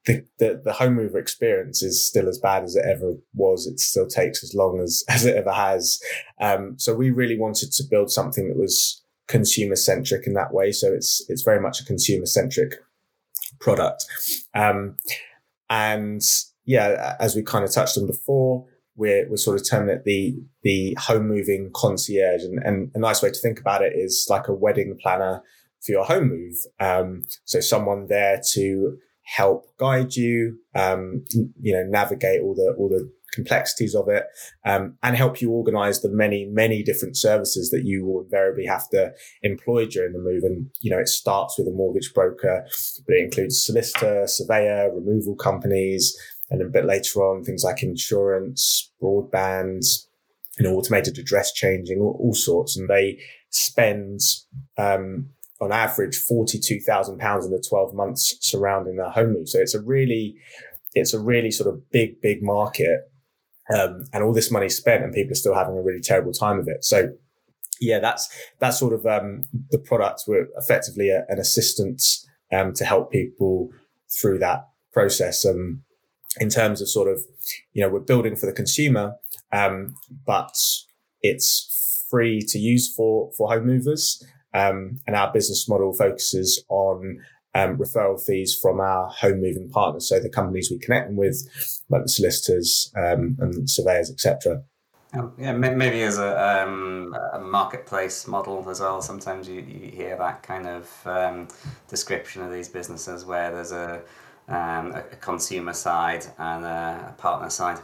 the, 0.06 0.26
the, 0.40 0.62
the 0.64 0.74
home 0.74 0.96
mover 0.96 1.20
experience 1.20 1.84
is 1.84 2.06
still 2.06 2.28
as 2.30 2.40
bad 2.40 2.64
as 2.64 2.76
it 2.76 2.86
ever 2.86 3.16
was. 3.34 3.68
It 3.68 3.80
still 3.80 4.08
takes 4.08 4.44
as 4.44 4.54
long 4.56 4.80
as, 4.82 5.04
as 5.10 5.26
it 5.26 5.36
ever 5.36 5.52
has. 5.52 6.00
Um, 6.40 6.76
so 6.78 6.96
we 6.96 7.12
really 7.12 7.38
wanted 7.38 7.72
to 7.74 7.84
build 7.90 8.12
something 8.12 8.48
that 8.48 8.58
was 8.58 9.04
consumer 9.28 9.76
centric 9.76 10.26
in 10.26 10.34
that 10.34 10.54
way. 10.54 10.72
So 10.72 10.92
it's, 10.92 11.24
it's 11.30 11.44
very 11.44 11.62
much 11.62 11.80
a 11.80 11.86
consumer 11.86 12.26
centric 12.26 12.76
product. 13.60 14.06
Um, 14.56 14.98
and 15.70 16.22
yeah, 16.66 17.16
as 17.20 17.36
we 17.36 17.44
kind 17.44 17.64
of 17.64 17.72
touched 17.72 17.98
on 17.98 18.08
before, 18.08 18.66
we're, 18.96 19.30
we're 19.30 19.38
sort 19.38 19.60
of 19.60 19.70
terming 19.70 19.96
it 19.96 20.04
the, 20.04 20.36
the 20.64 20.96
home 21.00 21.28
moving 21.28 21.70
concierge. 21.74 22.44
And, 22.44 22.60
and 22.64 22.92
a 22.96 23.00
nice 23.00 23.22
way 23.22 23.30
to 23.30 23.40
think 23.40 23.60
about 23.60 23.84
it 23.84 23.94
is 23.96 24.28
like 24.30 24.48
a 24.48 24.54
wedding 24.54 24.98
planner 25.02 25.44
for 25.86 25.92
your 25.92 26.06
home 26.06 26.30
move. 26.30 26.56
Um, 26.80 27.26
so 27.46 27.60
someone 27.60 28.08
there 28.08 28.42
to 28.54 28.98
help 29.36 29.66
guide 29.78 30.16
you, 30.16 30.58
um, 30.76 31.24
you 31.62 31.74
know, 31.74 31.84
navigate 31.88 32.42
all 32.42 32.56
the, 32.56 32.76
all 32.78 32.90
the 32.90 33.12
complexities 33.32 33.94
of 33.94 34.10
it, 34.10 34.24
um, 34.66 34.98
and 35.04 35.16
help 35.16 35.40
you 35.40 35.52
organize 35.52 36.02
the 36.02 36.10
many, 36.10 36.46
many 36.46 36.82
different 36.82 37.16
services 37.16 37.70
that 37.70 37.84
you 37.86 38.04
will 38.04 38.24
invariably 38.24 38.66
have 38.66 38.90
to 38.90 39.12
employ 39.44 39.86
during 39.86 40.14
the 40.14 40.20
move. 40.20 40.44
And, 40.44 40.72
you 40.82 40.90
know, 40.90 40.98
it 40.98 41.08
starts 41.08 41.58
with 41.58 41.68
a 41.68 41.72
mortgage 41.72 42.12
broker, 42.14 42.66
but 43.06 43.16
it 43.16 43.26
includes 43.26 43.64
solicitor, 43.64 44.26
surveyor, 44.26 44.92
removal 44.94 45.36
companies, 45.36 46.18
and 46.50 46.62
a 46.62 46.66
bit 46.66 46.86
later 46.86 47.20
on, 47.20 47.44
things 47.44 47.64
like 47.64 47.84
insurance, 47.84 48.92
broadband, 49.00 49.84
you 50.58 50.66
know, 50.66 50.74
automated 50.74 51.20
address 51.20 51.54
changing, 51.54 52.00
all, 52.00 52.18
all 52.20 52.34
sorts. 52.34 52.76
And 52.76 52.90
they 52.90 53.20
spend, 53.52 54.22
um, 54.80 55.30
on 55.62 55.72
average 55.72 56.18
£42,000 56.18 57.46
in 57.46 57.52
the 57.52 57.64
12 57.68 57.94
months 57.94 58.38
surrounding 58.42 58.98
their 58.98 59.10
home 59.10 59.34
move. 59.34 59.50
So 59.50 59.60
it's 59.60 59.76
a 59.76 59.82
really, 59.82 60.38
it's 60.94 61.14
a 61.14 61.20
really 61.20 61.52
sort 61.52 61.74
of 61.74 61.90
big, 61.92 62.22
big 62.22 62.42
market. 62.42 63.12
Um, 63.74 64.06
and 64.14 64.24
all 64.24 64.34
this 64.34 64.52
money 64.52 64.70
spent 64.70 65.04
and 65.04 65.14
people 65.14 65.34
are 65.34 65.36
still 65.36 65.54
having 65.54 65.78
a 65.78 65.82
really 65.82 66.02
terrible 66.02 66.32
time 66.32 66.60
of 66.60 66.68
it. 66.68 66.84
So 66.84 67.14
yeah, 67.80 68.00
that's, 68.00 68.30
that's 68.60 68.80
sort 68.80 68.94
of, 68.94 69.06
um, 69.06 69.48
the 69.70 69.78
product. 69.78 70.24
We're 70.28 70.48
effectively 70.58 71.10
a, 71.10 71.26
an 71.30 71.40
assistance, 71.40 72.26
um, 72.52 72.74
to 72.74 72.86
help 72.86 73.12
people 73.12 73.70
through 74.10 74.40
that 74.40 74.70
process. 74.92 75.46
Um, 75.46 75.84
in 76.40 76.50
terms 76.50 76.82
of 76.82 76.90
sort 76.90 77.08
of, 77.08 77.22
you 77.74 77.82
know, 77.82 77.90
we're 77.90 78.00
building 78.00 78.36
for 78.36 78.46
the 78.46 78.54
consumer, 78.54 79.16
um, 79.52 79.96
but 80.26 80.56
it's 81.22 82.06
free 82.10 82.42
to 82.42 82.60
use 82.60 82.94
for, 82.94 83.32
for 83.38 83.50
home 83.50 83.66
movers. 83.66 84.24
Um, 84.54 84.98
and 85.06 85.16
our 85.16 85.32
business 85.32 85.70
model 85.70 85.94
focuses 85.94 86.64
on 86.70 87.20
um, 87.56 87.78
referral 87.78 88.24
fees 88.24 88.58
from 88.58 88.80
our 88.80 89.10
home 89.10 89.42
moving 89.42 89.70
partners. 89.70 90.08
So 90.08 90.20
the 90.20 90.30
companies 90.30 90.70
we 90.72 90.80
connect 90.80 91.08
them 91.08 91.18
with, 91.18 91.48
like 91.90 92.04
the 92.04 92.10
solicitors 92.10 92.92
um, 92.96 93.38
and 93.40 93.70
surveyors, 93.70 94.12
etc. 94.12 94.64
Um, 95.14 95.34
yeah, 95.40 95.54
maybe 95.54 96.04
as 96.04 96.20
a, 96.20 96.64
um, 96.64 97.16
a, 97.34 97.40
marketplace 97.40 98.28
model 98.28 98.70
as 98.70 98.80
well. 98.80 99.02
Sometimes 99.02 99.48
you, 99.48 99.62
you 99.62 99.90
hear 99.90 100.16
that 100.18 100.44
kind 100.44 100.68
of 100.68 101.02
um, 101.06 101.48
description 101.88 102.44
of 102.44 102.52
these 102.52 102.70
businesses 102.70 103.26
where 103.26 103.50
there's 103.50 103.72
a, 103.72 104.02
um, 104.48 104.94
a 104.94 105.02
consumer 105.20 105.74
side 105.74 106.28
and 106.38 106.64
a 106.64 107.16
partner 107.18 107.50
side. 107.50 107.80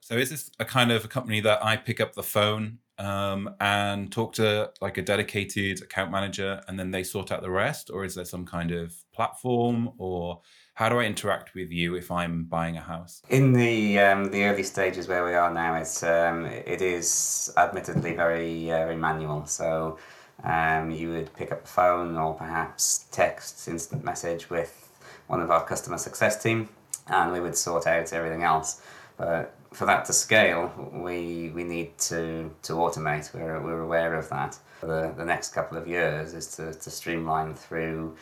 So 0.00 0.14
is 0.14 0.30
this 0.30 0.50
a 0.60 0.64
kind 0.64 0.92
of 0.92 1.04
a 1.04 1.08
company 1.08 1.40
that 1.40 1.64
I 1.64 1.76
pick 1.76 2.00
up 2.00 2.14
the 2.14 2.22
phone 2.22 2.78
um, 2.98 3.54
and 3.60 4.10
talk 4.10 4.32
to 4.34 4.70
like 4.80 4.98
a 4.98 5.02
dedicated 5.02 5.82
account 5.82 6.10
manager 6.10 6.60
and 6.66 6.78
then 6.78 6.90
they 6.90 7.02
sort 7.02 7.30
out 7.30 7.42
the 7.42 7.50
rest? 7.50 7.90
Or 7.90 8.04
is 8.04 8.14
there 8.14 8.24
some 8.24 8.44
kind 8.44 8.72
of 8.72 8.94
platform 9.12 9.90
or 9.98 10.40
how 10.74 10.88
do 10.88 11.00
I 11.00 11.04
interact 11.04 11.54
with 11.54 11.72
you 11.72 11.96
if 11.96 12.10
I'm 12.10 12.44
buying 12.44 12.76
a 12.76 12.80
house? 12.80 13.20
In 13.30 13.52
the 13.52 13.98
um, 13.98 14.30
the 14.30 14.44
early 14.44 14.62
stages 14.62 15.08
where 15.08 15.24
we 15.24 15.34
are 15.34 15.52
now, 15.52 15.74
it's 15.74 16.04
um, 16.04 16.46
it 16.46 16.80
is 16.80 17.52
admittedly 17.56 18.14
very 18.14 18.70
uh, 18.70 18.84
very 18.84 18.96
manual. 18.96 19.44
So 19.46 19.98
um, 20.44 20.92
you 20.92 21.10
would 21.10 21.34
pick 21.34 21.50
up 21.50 21.62
the 21.62 21.68
phone 21.68 22.16
or 22.16 22.34
perhaps 22.34 23.06
text 23.10 23.66
instant 23.66 24.04
message 24.04 24.50
with 24.50 24.88
one 25.26 25.40
of 25.40 25.50
our 25.50 25.64
customer 25.64 25.98
success 25.98 26.40
team, 26.40 26.68
and 27.08 27.32
we 27.32 27.40
would 27.40 27.56
sort 27.56 27.88
out 27.88 28.12
everything 28.12 28.44
else. 28.44 28.80
But 29.16 29.57
for 29.78 29.86
that 29.86 30.04
to 30.06 30.12
scale, 30.12 30.72
we 30.92 31.50
we 31.54 31.62
need 31.62 31.96
to 31.98 32.50
to 32.62 32.72
automate. 32.72 33.32
We're 33.32 33.60
we're 33.62 33.80
aware 33.80 34.14
of 34.14 34.28
that. 34.30 34.58
The 34.80 35.14
the 35.16 35.24
next 35.24 35.54
couple 35.54 35.78
of 35.78 35.86
years 35.86 36.34
is 36.34 36.46
to 36.56 36.74
to 36.74 36.90
streamline 36.90 37.54
through 37.54 38.16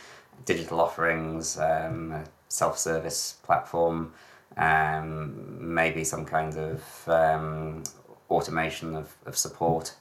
digital 0.44 0.80
offerings. 0.80 1.58
Um, 1.58 2.25
self-service 2.48 3.38
platform, 3.42 4.12
um, 4.56 5.75
maybe 5.75 6.04
some 6.04 6.25
kind 6.25 6.56
of 6.56 7.08
um, 7.08 7.82
automation 8.30 8.94
of, 8.94 9.16
of 9.26 9.36
support 9.36 9.94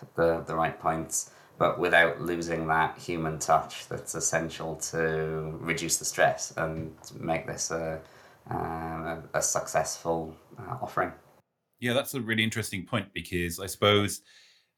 at 0.00 0.14
the, 0.14 0.42
the 0.46 0.54
right 0.54 0.80
points, 0.80 1.30
but 1.58 1.78
without 1.78 2.20
losing 2.20 2.66
that 2.68 2.96
human 2.98 3.38
touch 3.38 3.86
that's 3.88 4.14
essential 4.14 4.76
to 4.76 5.54
reduce 5.60 5.98
the 5.98 6.04
stress 6.04 6.52
and 6.56 6.94
make 7.18 7.46
this 7.46 7.70
a, 7.70 8.00
a, 8.48 9.22
a 9.34 9.42
successful 9.42 10.34
uh, 10.58 10.76
offering. 10.82 11.12
Yeah, 11.80 11.94
that's 11.94 12.14
a 12.14 12.20
really 12.20 12.44
interesting 12.44 12.84
point 12.84 13.06
because 13.14 13.58
I 13.58 13.66
suppose 13.66 14.22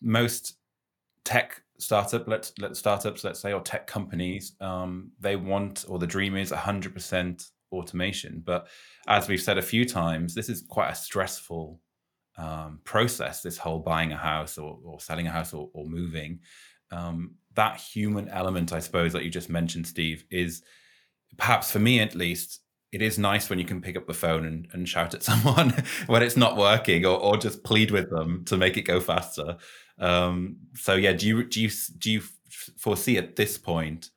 most 0.02 0.57
tech 1.25 1.62
startup 1.78 2.28
let's 2.28 2.52
let 2.59 2.76
startups 2.76 3.25
let's 3.25 3.40
say 3.40 3.52
or 3.52 3.61
tech 3.61 3.87
companies 3.87 4.52
um, 4.61 5.11
they 5.21 5.37
want 5.37 5.85
or 5.88 5.99
the 5.99 6.07
dream 6.07 6.37
is 6.37 6.52
100% 6.52 7.50
automation 7.73 8.42
but 8.45 8.69
as 9.09 9.28
we've 9.28 9.40
said 9.40 9.59
a 9.59 9.62
few 9.62 9.85
times 9.85 10.35
this 10.35 10.49
is 10.49 10.62
quite 10.69 10.90
a 10.90 10.95
stressful 10.95 11.81
um, 12.38 12.81
process 12.85 13.42
this 13.42 13.59
whole 13.59 13.78
buying 13.78 14.12
a 14.12 14.16
house 14.16 14.59
or, 14.59 14.78
or 14.85 15.00
selling 15.00 15.26
a 15.26 15.31
house 15.31 15.52
or, 15.52 15.69
or 15.73 15.87
moving 15.87 16.38
um, 16.90 17.35
that 17.54 17.78
human 17.78 18.28
element 18.28 18.73
i 18.73 18.78
suppose 18.78 19.12
that 19.12 19.25
you 19.25 19.31
just 19.31 19.50
mentioned 19.50 19.87
steve 19.87 20.25
is 20.31 20.62
perhaps 21.37 21.71
for 21.71 21.78
me 21.78 22.00
at 22.00 22.14
least 22.14 22.61
it 22.92 23.02
is 23.02 23.18
nice 23.18 23.49
when 23.49 23.58
you 23.58 23.64
can 23.64 23.80
pick 23.80 23.96
up 23.96 24.06
the 24.06 24.14
phone 24.14 24.44
and, 24.44 24.68
and 24.72 24.88
shout 24.88 25.14
at 25.14 25.22
someone 25.30 25.75
when 26.06 26.22
it's 26.22 26.37
not 26.37 26.56
working 26.56 27.04
or, 27.04 27.18
or 27.18 27.37
just 27.37 27.64
plead 27.64 27.90
with 27.90 28.11
them 28.11 28.44
to 28.44 28.56
make 28.56 28.76
it 28.76 28.82
go 28.82 29.00
faster 29.00 29.56
um, 29.99 30.56
so 30.75 30.94
yeah, 30.94 31.12
do 31.12 31.26
you 31.26 31.44
do 31.44 31.61
you 31.61 31.70
do 31.99 32.11
you 32.11 32.22
foresee 32.76 33.18
at 33.18 33.37
this 33.37 33.58
point 33.58 34.11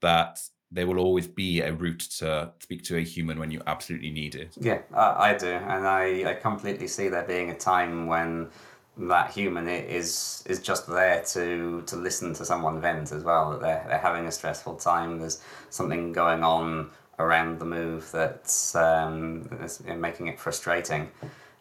that 0.00 0.40
there 0.70 0.86
will 0.86 0.98
always 0.98 1.26
be 1.26 1.60
a 1.60 1.72
route 1.72 2.00
to 2.18 2.52
speak 2.60 2.82
to 2.84 2.96
a 2.98 3.00
human 3.00 3.38
when 3.38 3.50
you 3.50 3.62
absolutely 3.66 4.10
need 4.10 4.34
it? 4.34 4.52
Yeah, 4.60 4.80
I, 4.94 5.30
I 5.30 5.38
do, 5.38 5.48
and 5.48 5.86
I, 5.86 6.30
I 6.30 6.34
completely 6.34 6.88
see 6.88 7.08
there 7.08 7.22
being 7.22 7.50
a 7.50 7.56
time 7.56 8.06
when 8.06 8.48
that 8.96 9.30
human 9.30 9.68
is 9.68 10.42
is 10.46 10.60
just 10.60 10.88
there 10.88 11.22
to 11.22 11.82
to 11.86 11.96
listen 11.96 12.34
to 12.34 12.44
someone 12.44 12.80
vent 12.80 13.12
as 13.12 13.22
well. 13.22 13.52
That 13.52 13.60
they're 13.60 13.84
they're 13.86 13.98
having 13.98 14.26
a 14.26 14.32
stressful 14.32 14.76
time. 14.76 15.20
There's 15.20 15.40
something 15.70 16.12
going 16.12 16.42
on 16.42 16.90
around 17.18 17.58
the 17.58 17.64
move 17.64 18.10
that's 18.12 18.74
um, 18.74 19.48
that's 19.52 19.82
making 19.84 20.28
it 20.28 20.38
frustrating. 20.38 21.10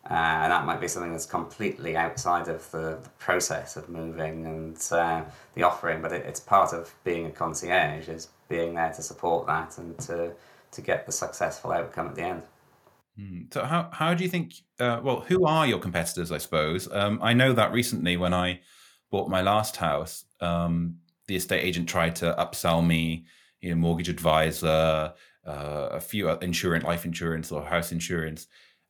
Uh, 0.10 0.14
and 0.14 0.52
that 0.54 0.66
might 0.66 0.80
be 0.80 0.88
something 0.88 1.12
that's 1.12 1.26
completely 1.26 1.98
outside 1.98 2.48
of 2.48 2.70
the, 2.72 2.98
the 3.04 3.10
process 3.20 3.76
of 3.76 3.90
moving 3.90 4.46
and 4.46 4.88
uh, 4.92 5.22
the 5.54 5.64
offering, 5.64 6.02
but 6.02 6.14
it, 6.14 6.26
it's 6.26 6.40
part 6.40 6.72
of 6.72 6.94
being 7.04 7.26
a 7.26 7.30
concierge, 7.30 8.08
is 8.08 8.30
being 8.48 8.74
there 8.74 8.94
to 8.94 9.02
support 9.02 9.46
that 9.48 9.78
and 9.78 9.98
to, 10.00 10.32
to 10.72 10.82
get 10.82 11.06
the 11.06 11.12
successful 11.12 11.74
outcome 11.74 12.08
at 12.08 12.16
the 12.16 12.22
end. 12.22 12.44
Mm. 13.20 13.54
So, 13.54 13.66
how, 13.66 13.90
how 13.92 14.14
do 14.14 14.24
you 14.24 14.30
think? 14.30 14.54
Uh, 14.80 15.02
well, 15.04 15.22
who 15.22 15.46
are 15.46 15.68
your 15.68 15.80
competitors, 15.80 16.32
I 16.32 16.38
suppose? 16.38 16.90
Um, 16.90 17.20
I 17.22 17.34
know 17.34 17.52
that 17.52 17.74
recently 17.74 18.16
when 18.16 18.34
I 18.34 18.62
bought 19.12 19.30
my 19.30 19.42
last 19.42 19.76
house, 19.76 20.24
um, 20.40 21.00
the 21.28 21.36
estate 21.36 21.64
agent 21.64 21.90
tried 21.90 22.16
to 22.18 22.34
upsell 22.40 22.86
me, 22.86 23.26
you 23.60 23.72
know, 23.72 23.76
mortgage 23.76 24.08
advisor, 24.08 25.14
uh, 25.48 25.90
a 25.92 26.00
few 26.00 26.30
insurance, 26.30 26.84
life 26.84 27.06
insurance, 27.06 27.52
or 27.52 27.64
house 27.64 27.92
insurance 27.92 28.48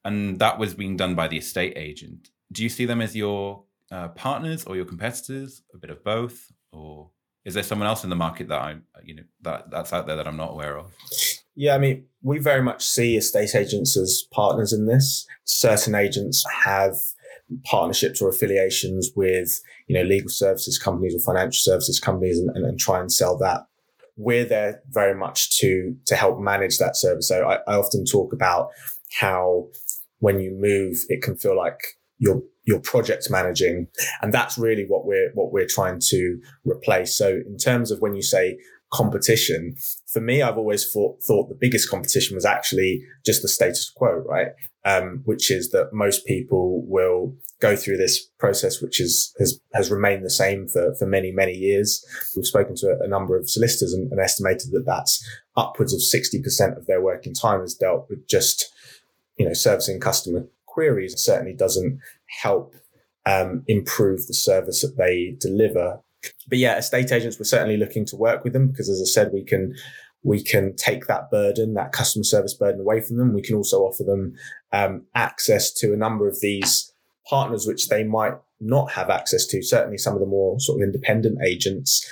and 0.07 0.39
that 0.39 0.57
was 0.57 0.73
being 0.73 0.95
done 0.95 1.15
by 1.15 1.27
the 1.27 1.37
estate 1.37 1.73
agent. 1.75 2.29
Do 2.53 2.63
you 2.63 2.69
see 2.69 2.85
them 2.85 3.01
as 3.01 3.13
your 3.13 3.63
uh, 3.91 4.07
partners 4.09 4.63
or 4.63 4.77
your 4.77 4.85
competitors? 4.85 5.61
A 5.73 5.77
bit 5.77 5.89
of 5.89 6.01
both, 6.01 6.49
or 6.71 7.09
is 7.43 7.55
there 7.55 7.63
someone 7.63 7.89
else 7.89 8.05
in 8.05 8.09
the 8.09 8.15
market 8.15 8.47
that 8.47 8.61
I'm, 8.61 8.83
you 9.03 9.15
know, 9.15 9.23
that 9.41 9.69
that's 9.69 9.91
out 9.91 10.07
there 10.07 10.15
that 10.15 10.25
I'm 10.25 10.37
not 10.37 10.51
aware 10.51 10.77
of? 10.77 10.93
Yeah, 11.55 11.75
I 11.75 11.77
mean, 11.77 12.05
we 12.21 12.39
very 12.39 12.61
much 12.61 12.85
see 12.85 13.17
estate 13.17 13.53
agents 13.53 13.97
as 13.97 14.23
partners 14.31 14.71
in 14.71 14.85
this. 14.85 15.27
Certain 15.43 15.93
agents 15.93 16.45
have 16.63 16.95
partnerships 17.65 18.21
or 18.21 18.29
affiliations 18.29 19.11
with, 19.13 19.59
you 19.87 19.95
know, 19.97 20.07
legal 20.07 20.29
services 20.29 20.77
companies 20.77 21.15
or 21.15 21.19
financial 21.19 21.59
services 21.59 21.99
companies 21.99 22.39
and, 22.39 22.49
and, 22.55 22.65
and 22.65 22.79
try 22.79 23.01
and 23.01 23.11
sell 23.11 23.37
that. 23.39 23.67
We're 24.17 24.45
there 24.45 24.81
very 24.89 25.15
much 25.15 25.57
to 25.59 25.95
to 26.07 26.15
help 26.15 26.39
manage 26.39 26.77
that 26.79 26.97
service. 26.97 27.27
So 27.27 27.47
I, 27.47 27.59
I 27.71 27.75
often 27.75 28.05
talk 28.05 28.33
about 28.33 28.69
how 29.19 29.67
when 30.19 30.39
you 30.39 30.51
move, 30.59 30.97
it 31.09 31.21
can 31.21 31.37
feel 31.37 31.55
like 31.55 31.79
you're 32.17 32.41
you're 32.65 32.79
project 32.79 33.29
managing, 33.29 33.87
and 34.21 34.33
that's 34.33 34.57
really 34.57 34.85
what 34.87 35.05
we're 35.05 35.31
what 35.33 35.51
we're 35.51 35.67
trying 35.67 35.99
to 36.09 36.39
replace. 36.65 37.17
So 37.17 37.39
in 37.47 37.57
terms 37.57 37.91
of 37.91 37.99
when 37.99 38.15
you 38.15 38.21
say 38.21 38.57
competition, 38.91 39.75
for 40.11 40.21
me, 40.21 40.41
I've 40.41 40.57
always 40.57 40.89
thought 40.91 41.23
thought 41.23 41.49
the 41.49 41.57
biggest 41.59 41.89
competition 41.89 42.35
was 42.35 42.45
actually 42.45 43.03
just 43.25 43.41
the 43.41 43.47
status 43.47 43.89
quo, 43.95 44.23
right? 44.27 44.47
Um, 44.87 45.21
which 45.25 45.51
is 45.51 45.71
that 45.71 45.91
most 45.91 46.25
people 46.25 46.81
will 46.87 47.35
go 47.59 47.75
through 47.75 47.97
this 47.97 48.23
process, 48.39 48.81
which 48.81 49.01
is 49.01 49.33
has 49.37 49.59
has 49.73 49.91
remained 49.91 50.23
the 50.23 50.29
same 50.29 50.67
for 50.67 50.95
for 50.95 51.05
many 51.05 51.31
many 51.31 51.51
years. 51.51 52.05
We've 52.35 52.45
spoken 52.45 52.75
to 52.77 52.97
a, 53.01 53.07
number 53.07 53.35
of 53.35 53.49
solicitors 53.49 53.93
and, 53.93 54.09
and 54.11 54.21
estimated 54.21 54.71
that 54.71 54.85
that's 54.85 55.27
upwards 55.57 55.93
of 55.93 56.01
sixty 56.01 56.41
percent 56.41 56.77
of 56.77 56.85
their 56.85 57.01
working 57.01 57.33
time 57.33 57.61
is 57.61 57.75
dealt 57.75 58.07
with 58.09 58.27
just 58.29 58.71
you 59.37 59.45
know, 59.45 59.53
servicing 59.53 59.99
customer 59.99 60.45
queries 60.65 61.13
It 61.13 61.19
certainly 61.19 61.53
doesn't 61.53 61.99
help 62.41 62.75
um, 63.25 63.63
improve 63.67 64.27
the 64.27 64.33
service 64.33 64.81
that 64.81 64.97
they 64.97 65.35
deliver. 65.39 66.01
But 66.49 66.57
yeah, 66.57 66.77
estate 66.77 67.11
agents, 67.11 67.39
we're 67.39 67.45
certainly 67.45 67.77
looking 67.77 68.05
to 68.05 68.15
work 68.15 68.43
with 68.43 68.53
them 68.53 68.67
because, 68.69 68.89
as 68.89 69.01
I 69.01 69.05
said, 69.05 69.31
we 69.31 69.43
can 69.43 69.75
we 70.23 70.43
can 70.43 70.75
take 70.75 71.07
that 71.07 71.29
burden, 71.29 71.73
that 71.75 71.91
customer 71.91 72.23
service 72.23 72.53
burden 72.53 72.81
away 72.81 73.01
from 73.01 73.17
them. 73.17 73.33
We 73.33 73.41
can 73.41 73.55
also 73.55 73.81
offer 73.81 74.03
them 74.03 74.35
um, 74.71 75.05
access 75.15 75.71
to 75.73 75.93
a 75.93 75.97
number 75.97 76.27
of 76.27 76.39
these 76.41 76.91
partners, 77.29 77.65
which 77.67 77.89
they 77.89 78.03
might 78.03 78.33
not 78.59 78.91
have 78.91 79.09
access 79.09 79.45
to. 79.47 79.61
Certainly, 79.61 79.99
some 79.99 80.13
of 80.13 80.19
the 80.19 80.25
more 80.25 80.59
sort 80.59 80.81
of 80.81 80.83
independent 80.83 81.39
agents. 81.45 82.09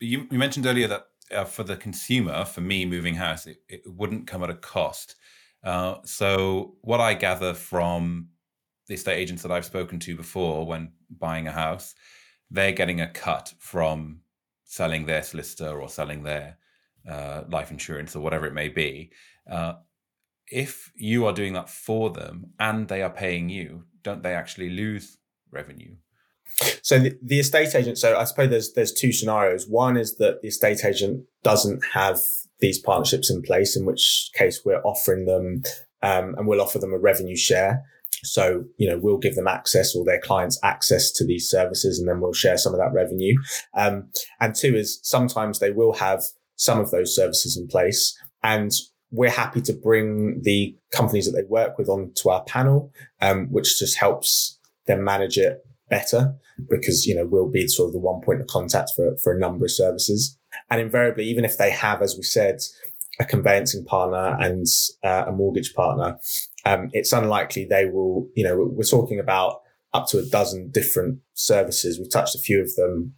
You, 0.00 0.26
you 0.30 0.38
mentioned 0.38 0.66
earlier 0.66 0.88
that 0.88 1.06
uh, 1.30 1.44
for 1.44 1.62
the 1.62 1.76
consumer, 1.76 2.44
for 2.44 2.60
me 2.60 2.84
moving 2.84 3.14
house, 3.14 3.46
it, 3.46 3.58
it 3.68 3.82
wouldn't 3.86 4.26
come 4.26 4.42
at 4.42 4.50
a 4.50 4.54
cost. 4.54 5.16
Uh, 5.62 5.96
so 6.04 6.74
what 6.82 7.00
I 7.00 7.14
gather 7.14 7.54
from 7.54 8.28
the 8.86 8.94
estate 8.94 9.16
agents 9.16 9.42
that 9.42 9.52
I've 9.52 9.64
spoken 9.64 9.98
to 10.00 10.16
before 10.16 10.66
when 10.66 10.92
buying 11.10 11.46
a 11.46 11.52
house, 11.52 11.94
they're 12.50 12.72
getting 12.72 13.00
a 13.00 13.08
cut 13.08 13.54
from 13.58 14.20
selling 14.64 15.06
their 15.06 15.22
solicitor 15.22 15.80
or 15.80 15.88
selling 15.88 16.22
their 16.22 16.58
uh, 17.08 17.42
life 17.48 17.70
insurance 17.70 18.14
or 18.14 18.20
whatever 18.20 18.46
it 18.46 18.54
may 18.54 18.68
be. 18.68 19.10
Uh, 19.50 19.74
if 20.48 20.92
you 20.96 21.26
are 21.26 21.32
doing 21.32 21.52
that 21.54 21.68
for 21.68 22.10
them 22.10 22.52
and 22.58 22.88
they 22.88 23.02
are 23.02 23.10
paying 23.10 23.48
you, 23.48 23.84
don't 24.02 24.22
they 24.22 24.34
actually 24.34 24.70
lose 24.70 25.18
revenue? 25.50 25.96
So 26.82 26.98
the, 26.98 27.18
the 27.22 27.40
estate 27.40 27.74
agent. 27.74 27.98
So 27.98 28.16
I 28.16 28.24
suppose 28.24 28.50
there's 28.50 28.72
there's 28.74 28.92
two 28.92 29.12
scenarios. 29.12 29.66
One 29.68 29.96
is 29.96 30.16
that 30.16 30.42
the 30.42 30.48
estate 30.48 30.84
agent 30.84 31.24
doesn't 31.42 31.82
have 31.94 32.20
these 32.60 32.78
partnerships 32.78 33.30
in 33.30 33.42
place, 33.42 33.76
in 33.76 33.84
which 33.86 34.30
case 34.34 34.62
we're 34.64 34.82
offering 34.82 35.24
them 35.24 35.62
um, 36.02 36.34
and 36.36 36.46
we'll 36.46 36.60
offer 36.60 36.78
them 36.78 36.92
a 36.92 36.98
revenue 36.98 37.36
share. 37.36 37.82
So, 38.22 38.64
you 38.78 38.88
know, 38.88 38.98
we'll 38.98 39.18
give 39.18 39.34
them 39.34 39.48
access 39.48 39.94
or 39.94 40.04
their 40.04 40.20
clients 40.20 40.58
access 40.62 41.10
to 41.12 41.26
these 41.26 41.48
services 41.50 41.98
and 41.98 42.08
then 42.08 42.20
we'll 42.20 42.32
share 42.32 42.56
some 42.56 42.72
of 42.72 42.80
that 42.80 42.92
revenue. 42.92 43.34
Um, 43.74 44.10
and 44.40 44.54
two 44.54 44.76
is 44.76 45.00
sometimes 45.02 45.58
they 45.58 45.72
will 45.72 45.94
have 45.94 46.22
some 46.56 46.78
of 46.78 46.90
those 46.90 47.14
services 47.14 47.56
in 47.56 47.66
place 47.66 48.18
and 48.42 48.72
we're 49.10 49.30
happy 49.30 49.60
to 49.62 49.72
bring 49.72 50.42
the 50.42 50.76
companies 50.90 51.26
that 51.26 51.32
they 51.32 51.46
work 51.48 51.78
with 51.78 51.88
onto 51.88 52.28
our 52.28 52.42
panel, 52.44 52.92
um, 53.20 53.46
which 53.46 53.78
just 53.78 53.96
helps 53.96 54.58
them 54.86 55.04
manage 55.04 55.38
it 55.38 55.64
better 55.88 56.34
because, 56.68 57.06
you 57.06 57.14
know, 57.14 57.24
we'll 57.24 57.48
be 57.48 57.68
sort 57.68 57.88
of 57.88 57.92
the 57.92 58.00
one 58.00 58.20
point 58.20 58.40
of 58.40 58.46
contact 58.48 58.90
for, 58.94 59.16
for 59.18 59.32
a 59.32 59.38
number 59.38 59.64
of 59.64 59.70
services. 59.70 60.36
And 60.70 60.80
invariably, 60.80 61.24
even 61.26 61.44
if 61.44 61.58
they 61.58 61.70
have, 61.70 62.02
as 62.02 62.16
we 62.16 62.22
said, 62.22 62.58
a 63.20 63.24
conveyancing 63.24 63.84
partner 63.84 64.36
and 64.40 64.66
uh, 65.04 65.24
a 65.28 65.32
mortgage 65.32 65.74
partner, 65.74 66.18
um, 66.64 66.90
it's 66.92 67.12
unlikely 67.12 67.64
they 67.64 67.86
will, 67.86 68.28
you 68.34 68.44
know, 68.44 68.68
we're 68.72 68.82
talking 68.82 69.20
about 69.20 69.60
up 69.92 70.08
to 70.08 70.18
a 70.18 70.26
dozen 70.26 70.70
different 70.70 71.20
services. 71.34 71.98
We've 71.98 72.10
touched 72.10 72.34
a 72.34 72.40
few 72.40 72.60
of 72.60 72.74
them, 72.74 73.14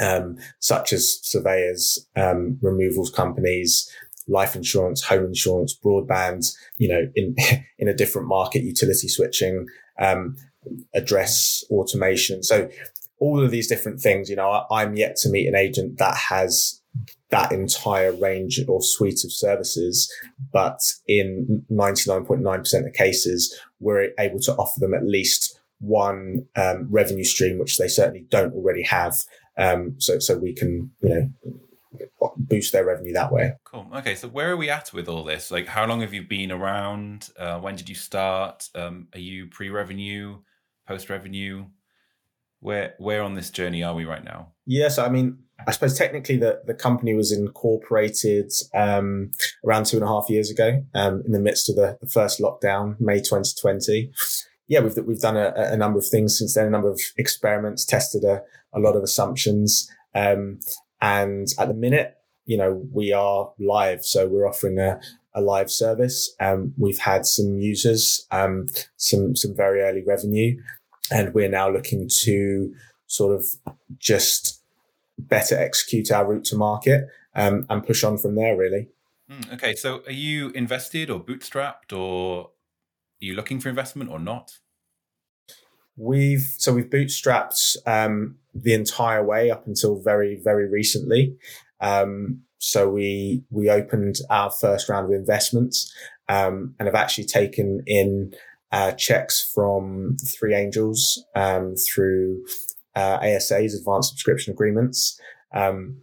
um, 0.00 0.36
such 0.58 0.92
as 0.92 1.18
surveyors, 1.22 2.06
um, 2.16 2.58
removals 2.60 3.10
companies, 3.10 3.90
life 4.28 4.54
insurance, 4.54 5.02
home 5.02 5.26
insurance, 5.26 5.78
broadband, 5.84 6.52
you 6.78 6.88
know, 6.88 7.10
in, 7.14 7.34
in 7.78 7.88
a 7.88 7.94
different 7.94 8.28
market, 8.28 8.62
utility 8.62 9.08
switching, 9.08 9.66
um, 9.98 10.36
address 10.94 11.64
automation. 11.70 12.42
So 12.42 12.68
all 13.18 13.42
of 13.42 13.50
these 13.50 13.68
different 13.68 14.00
things, 14.00 14.30
you 14.30 14.36
know, 14.36 14.50
I, 14.50 14.64
I'm 14.70 14.96
yet 14.96 15.16
to 15.16 15.28
meet 15.28 15.46
an 15.46 15.54
agent 15.54 15.98
that 15.98 16.16
has 16.16 16.80
that 17.30 17.52
entire 17.52 18.12
range 18.12 18.60
or 18.66 18.82
suite 18.82 19.24
of 19.24 19.32
services. 19.32 20.12
But 20.52 20.80
in 21.06 21.64
99.9% 21.70 22.86
of 22.86 22.92
cases, 22.92 23.56
we're 23.78 24.10
able 24.18 24.40
to 24.40 24.54
offer 24.54 24.80
them 24.80 24.94
at 24.94 25.06
least 25.06 25.60
one 25.78 26.46
um, 26.56 26.88
revenue 26.90 27.24
stream, 27.24 27.58
which 27.58 27.78
they 27.78 27.88
certainly 27.88 28.26
don't 28.28 28.54
already 28.54 28.82
have. 28.82 29.14
Um, 29.60 29.94
so, 29.98 30.18
so 30.18 30.38
we 30.38 30.54
can, 30.54 30.90
you 31.02 31.08
know, 31.08 32.30
boost 32.36 32.72
their 32.72 32.84
revenue 32.84 33.12
that 33.12 33.32
way. 33.32 33.52
Cool. 33.64 33.86
Okay, 33.96 34.14
so 34.14 34.28
where 34.28 34.50
are 34.50 34.56
we 34.56 34.70
at 34.70 34.92
with 34.92 35.08
all 35.08 35.24
this? 35.24 35.50
Like, 35.50 35.66
how 35.66 35.86
long 35.86 36.00
have 36.00 36.14
you 36.14 36.22
been 36.22 36.50
around? 36.50 37.30
Uh, 37.38 37.58
when 37.58 37.76
did 37.76 37.88
you 37.88 37.94
start? 37.94 38.68
Um, 38.74 39.08
are 39.14 39.20
you 39.20 39.46
pre-revenue, 39.46 40.38
post-revenue? 40.86 41.66
Where 42.62 42.94
where 42.98 43.22
on 43.22 43.34
this 43.34 43.48
journey 43.48 43.82
are 43.82 43.94
we 43.94 44.04
right 44.04 44.22
now? 44.22 44.52
Yes, 44.66 44.98
I 44.98 45.08
mean, 45.08 45.38
I 45.66 45.70
suppose 45.70 45.96
technically 45.96 46.36
the, 46.36 46.60
the 46.66 46.74
company 46.74 47.14
was 47.14 47.32
incorporated 47.32 48.52
um, 48.74 49.32
around 49.66 49.86
two 49.86 49.96
and 49.96 50.04
a 50.04 50.08
half 50.08 50.28
years 50.28 50.50
ago 50.50 50.84
um, 50.94 51.22
in 51.24 51.32
the 51.32 51.40
midst 51.40 51.70
of 51.70 51.76
the, 51.76 51.96
the, 52.00 52.06
first 52.06 52.40
lockdown, 52.40 52.96
May 53.00 53.18
2020. 53.18 54.12
Yeah, 54.70 54.80
we've, 54.80 54.96
we've 55.04 55.18
done 55.18 55.36
a, 55.36 55.52
a, 55.56 55.76
number 55.76 55.98
of 55.98 56.06
things 56.06 56.38
since 56.38 56.54
then, 56.54 56.66
a 56.66 56.70
number 56.70 56.88
of 56.88 57.00
experiments, 57.18 57.84
tested 57.84 58.22
a, 58.22 58.40
a 58.72 58.78
lot 58.78 58.94
of 58.94 59.02
assumptions. 59.02 59.90
Um, 60.14 60.60
and 61.00 61.48
at 61.58 61.66
the 61.66 61.74
minute, 61.74 62.16
you 62.46 62.56
know, 62.56 62.86
we 62.92 63.12
are 63.12 63.50
live. 63.58 64.04
So 64.04 64.28
we're 64.28 64.48
offering 64.48 64.78
a, 64.78 65.00
a 65.34 65.40
live 65.40 65.72
service. 65.72 66.32
Um, 66.38 66.72
we've 66.78 67.00
had 67.00 67.26
some 67.26 67.58
users, 67.58 68.24
um, 68.30 68.68
some, 68.96 69.34
some 69.34 69.56
very 69.56 69.80
early 69.82 70.04
revenue, 70.06 70.56
and 71.10 71.34
we're 71.34 71.50
now 71.50 71.68
looking 71.68 72.08
to 72.22 72.72
sort 73.08 73.34
of 73.34 73.44
just 73.98 74.62
better 75.18 75.58
execute 75.58 76.12
our 76.12 76.24
route 76.24 76.44
to 76.44 76.56
market 76.56 77.08
um, 77.34 77.66
and 77.68 77.84
push 77.84 78.04
on 78.04 78.18
from 78.18 78.36
there, 78.36 78.56
really. 78.56 78.86
Mm, 79.28 79.54
okay, 79.54 79.74
so 79.74 80.04
are 80.06 80.12
you 80.12 80.50
invested 80.50 81.10
or 81.10 81.18
bootstrapped, 81.18 81.92
or 81.92 82.50
you 83.20 83.34
looking 83.34 83.60
for 83.60 83.68
investment 83.68 84.10
or 84.10 84.18
not? 84.18 84.52
We've 85.96 86.54
so 86.56 86.72
we've 86.72 86.88
bootstrapped 86.88 87.76
um, 87.86 88.36
the 88.54 88.74
entire 88.74 89.24
way 89.24 89.50
up 89.50 89.66
until 89.66 90.00
very 90.00 90.40
very 90.42 90.68
recently. 90.68 91.36
Um, 91.80 92.42
so 92.58 92.88
we 92.88 93.44
we 93.50 93.68
opened 93.68 94.16
our 94.30 94.50
first 94.50 94.88
round 94.88 95.06
of 95.06 95.18
investments 95.18 95.94
um, 96.28 96.74
and 96.78 96.86
have 96.86 96.94
actually 96.94 97.24
taken 97.24 97.82
in 97.86 98.32
uh, 98.72 98.92
checks 98.92 99.50
from 99.52 100.16
three 100.24 100.54
angels 100.54 101.24
um, 101.34 101.74
through 101.74 102.44
uh, 102.94 103.18
ASAs, 103.18 103.74
advanced 103.74 104.10
subscription 104.10 104.52
agreements. 104.52 105.20
Um, 105.52 106.02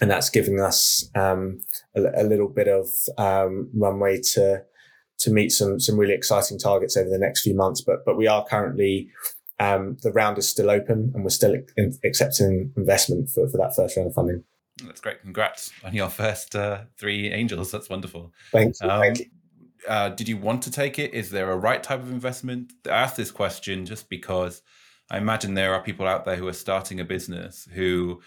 and 0.00 0.10
that's 0.10 0.30
giving 0.30 0.60
us 0.60 1.08
um, 1.14 1.60
a, 1.94 2.22
a, 2.22 2.24
little 2.24 2.48
bit 2.48 2.68
of 2.68 2.88
um, 3.16 3.68
runway 3.74 4.20
to 4.34 4.62
to 5.18 5.30
meet 5.30 5.50
some 5.50 5.80
some 5.80 5.96
really 5.96 6.14
exciting 6.14 6.58
targets 6.58 6.96
over 6.96 7.08
the 7.08 7.18
next 7.18 7.42
few 7.42 7.54
months. 7.54 7.80
But 7.80 8.04
but 8.04 8.16
we 8.16 8.26
are 8.26 8.44
currently 8.44 9.10
um, 9.60 9.96
the 10.02 10.12
round 10.12 10.38
is 10.38 10.48
still 10.48 10.70
open, 10.70 11.12
and 11.14 11.24
we're 11.24 11.30
still 11.30 11.54
in, 11.76 11.98
accepting 12.04 12.72
investment 12.76 13.28
for, 13.30 13.48
for 13.48 13.56
that 13.58 13.74
first 13.74 13.96
round 13.96 14.08
of 14.08 14.14
funding. 14.14 14.44
That's 14.84 15.00
great. 15.00 15.20
Congrats 15.22 15.72
on 15.84 15.94
your 15.94 16.08
first 16.08 16.54
uh, 16.54 16.82
three 16.96 17.32
angels. 17.32 17.70
That's 17.70 17.88
wonderful. 17.88 18.32
Thanks. 18.52 18.80
Um, 18.80 19.00
Thank 19.00 19.18
you. 19.18 19.26
Uh, 19.88 20.10
did 20.10 20.28
you 20.28 20.36
want 20.36 20.62
to 20.62 20.70
take 20.70 20.98
it? 20.98 21.14
Is 21.14 21.30
there 21.30 21.50
a 21.50 21.56
right 21.56 21.82
type 21.82 22.00
of 22.00 22.10
investment? 22.10 22.72
I 22.86 22.90
ask 22.90 23.16
this 23.16 23.30
question 23.30 23.86
just 23.86 24.08
because 24.08 24.62
I 25.10 25.18
imagine 25.18 25.54
there 25.54 25.74
are 25.74 25.82
people 25.82 26.06
out 26.06 26.24
there 26.24 26.36
who 26.36 26.48
are 26.48 26.52
starting 26.52 27.00
a 27.00 27.04
business 27.04 27.66
who, 27.72 28.20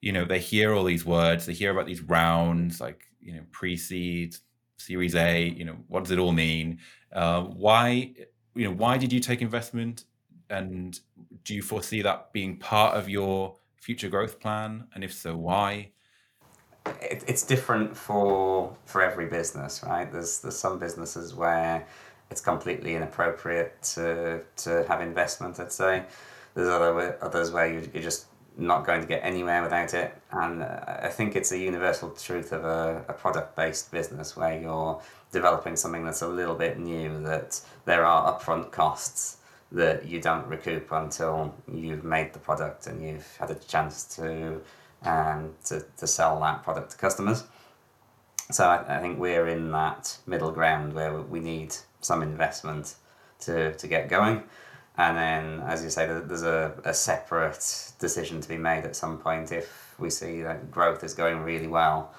you 0.00 0.12
know, 0.12 0.24
they 0.24 0.38
hear 0.38 0.74
all 0.74 0.84
these 0.84 1.04
words, 1.04 1.46
they 1.46 1.54
hear 1.54 1.70
about 1.70 1.86
these 1.86 2.02
rounds, 2.02 2.80
like, 2.80 3.04
you 3.20 3.34
know, 3.34 3.42
pre 3.50 3.76
seed, 3.76 4.36
series 4.76 5.14
A, 5.14 5.44
you 5.44 5.64
know, 5.64 5.76
what 5.88 6.04
does 6.04 6.12
it 6.12 6.18
all 6.18 6.32
mean? 6.32 6.78
Uh, 7.12 7.42
why, 7.42 8.12
you 8.54 8.64
know, 8.64 8.72
why 8.72 8.98
did 8.98 9.12
you 9.12 9.20
take 9.20 9.42
investment? 9.42 10.04
And 10.48 10.98
do 11.44 11.54
you 11.54 11.62
foresee 11.62 12.02
that 12.02 12.32
being 12.32 12.56
part 12.56 12.96
of 12.96 13.08
your 13.08 13.56
future 13.76 14.08
growth 14.08 14.38
plan? 14.38 14.86
And 14.94 15.02
if 15.02 15.12
so, 15.12 15.36
why? 15.36 15.90
It, 17.02 17.24
it's 17.26 17.42
different 17.42 17.96
for 17.96 18.76
for 18.84 19.02
every 19.02 19.26
business, 19.26 19.82
right? 19.84 20.10
There's 20.10 20.40
there's 20.40 20.56
some 20.56 20.78
businesses 20.78 21.34
where 21.34 21.84
it's 22.30 22.40
completely 22.40 22.94
inappropriate 22.94 23.82
to 23.94 24.42
to 24.56 24.84
have 24.86 25.00
investment. 25.00 25.58
I'd 25.58 25.72
say 25.72 26.04
there's 26.54 26.68
other 26.68 27.18
others 27.20 27.50
where 27.50 27.66
you, 27.72 27.90
you're 27.92 28.02
just 28.02 28.26
not 28.56 28.86
going 28.86 29.00
to 29.00 29.06
get 29.06 29.20
anywhere 29.22 29.62
without 29.62 29.94
it. 29.94 30.14
And 30.32 30.62
uh, 30.62 30.80
I 30.86 31.08
think 31.08 31.36
it's 31.36 31.52
a 31.52 31.58
universal 31.58 32.10
truth 32.10 32.52
of 32.52 32.64
a, 32.64 33.04
a 33.08 33.12
product 33.12 33.56
based 33.56 33.90
business 33.90 34.36
where 34.36 34.60
you're 34.60 35.00
developing 35.32 35.76
something 35.76 36.04
that's 36.04 36.22
a 36.22 36.28
little 36.28 36.54
bit 36.54 36.78
new. 36.78 37.22
That 37.22 37.60
there 37.84 38.04
are 38.04 38.32
upfront 38.32 38.70
costs 38.70 39.38
that 39.72 40.06
you 40.06 40.20
don't 40.20 40.46
recoup 40.46 40.90
until 40.92 41.54
you've 41.72 42.04
made 42.04 42.32
the 42.32 42.38
product 42.38 42.86
and 42.86 43.02
you've 43.02 43.36
had 43.38 43.50
a 43.50 43.56
chance 43.56 44.04
to 44.16 44.60
um, 45.02 45.54
to, 45.66 45.84
to 45.98 46.06
sell 46.06 46.40
that 46.40 46.62
product 46.62 46.92
to 46.92 46.96
customers. 46.96 47.44
So 48.50 48.64
I, 48.64 48.96
I 48.96 49.00
think 49.00 49.18
we're 49.18 49.48
in 49.48 49.70
that 49.72 50.18
middle 50.26 50.52
ground 50.52 50.92
where 50.94 51.20
we 51.20 51.40
need 51.40 51.74
some 52.00 52.22
investment 52.22 52.94
to, 53.40 53.74
to 53.74 53.86
get 53.86 54.08
going. 54.08 54.44
And 54.98 55.16
then, 55.16 55.60
as 55.66 55.84
you 55.84 55.90
say, 55.90 56.06
there's 56.06 56.42
a, 56.42 56.72
a 56.84 56.94
separate 56.94 57.92
decision 57.98 58.40
to 58.40 58.48
be 58.48 58.56
made 58.56 58.84
at 58.84 58.96
some 58.96 59.18
point 59.18 59.52
if 59.52 59.94
we 59.98 60.08
see 60.08 60.42
that 60.42 60.70
growth 60.70 61.04
is 61.04 61.12
going 61.12 61.42
really 61.42 61.66
well. 61.66 62.14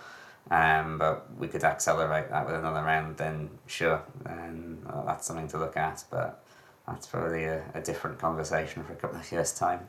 Um, 0.51 0.97
but 0.97 1.35
we 1.37 1.47
could 1.47 1.63
accelerate 1.63 2.29
that 2.29 2.45
with 2.45 2.55
another 2.55 2.81
round, 2.81 3.17
then 3.17 3.49
sure, 3.65 4.01
then 4.23 4.77
well, 4.85 5.03
that's 5.05 5.25
something 5.25 5.47
to 5.49 5.57
look 5.57 5.75
at. 5.75 6.05
But 6.09 6.43
that's 6.87 7.07
probably 7.07 7.43
a, 7.45 7.63
a 7.73 7.81
different 7.81 8.19
conversation 8.19 8.83
for 8.83 8.93
a 8.93 8.95
couple 8.95 9.19
of 9.19 9.29
years' 9.31 9.51
time. 9.51 9.87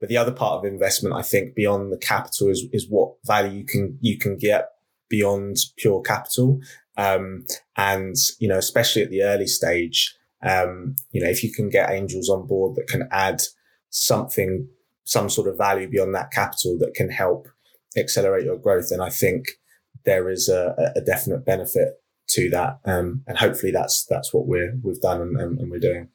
But 0.00 0.08
the 0.08 0.16
other 0.16 0.32
part 0.32 0.58
of 0.58 0.64
investment, 0.64 1.14
I 1.14 1.22
think, 1.22 1.54
beyond 1.54 1.92
the 1.92 1.98
capital 1.98 2.48
is, 2.48 2.66
is 2.72 2.88
what 2.88 3.14
value 3.24 3.58
you 3.58 3.64
can 3.64 3.98
you 4.00 4.16
can 4.18 4.38
get 4.38 4.70
beyond 5.08 5.56
pure 5.76 6.00
capital. 6.02 6.60
Um, 6.96 7.46
and, 7.76 8.16
you 8.38 8.48
know, 8.48 8.58
especially 8.58 9.02
at 9.02 9.10
the 9.10 9.22
early 9.22 9.46
stage, 9.46 10.16
um, 10.44 10.96
you 11.10 11.22
know, 11.22 11.30
if 11.30 11.42
you 11.42 11.52
can 11.52 11.68
get 11.70 11.90
angels 11.90 12.28
on 12.28 12.46
board 12.46 12.76
that 12.76 12.86
can 12.86 13.08
add 13.10 13.42
something, 13.90 14.68
some 15.04 15.28
sort 15.28 15.48
of 15.48 15.58
value 15.58 15.88
beyond 15.88 16.14
that 16.14 16.30
capital 16.30 16.78
that 16.78 16.94
can 16.94 17.10
help 17.10 17.48
accelerate 17.96 18.44
your 18.44 18.58
growth, 18.58 18.88
then 18.90 19.00
I 19.00 19.10
think 19.10 19.58
there 20.04 20.28
is 20.28 20.48
a, 20.48 20.92
a 20.94 21.00
definite 21.00 21.44
benefit 21.44 22.02
to 22.26 22.50
that. 22.50 22.78
Um, 22.84 23.22
and 23.26 23.38
hopefully 23.38 23.72
that's, 23.72 24.04
that's 24.06 24.32
what 24.34 24.46
we're, 24.46 24.78
we've 24.82 25.00
done 25.00 25.20
and, 25.20 25.40
and, 25.40 25.58
and 25.58 25.70
we're 25.70 25.78
doing. 25.78 26.08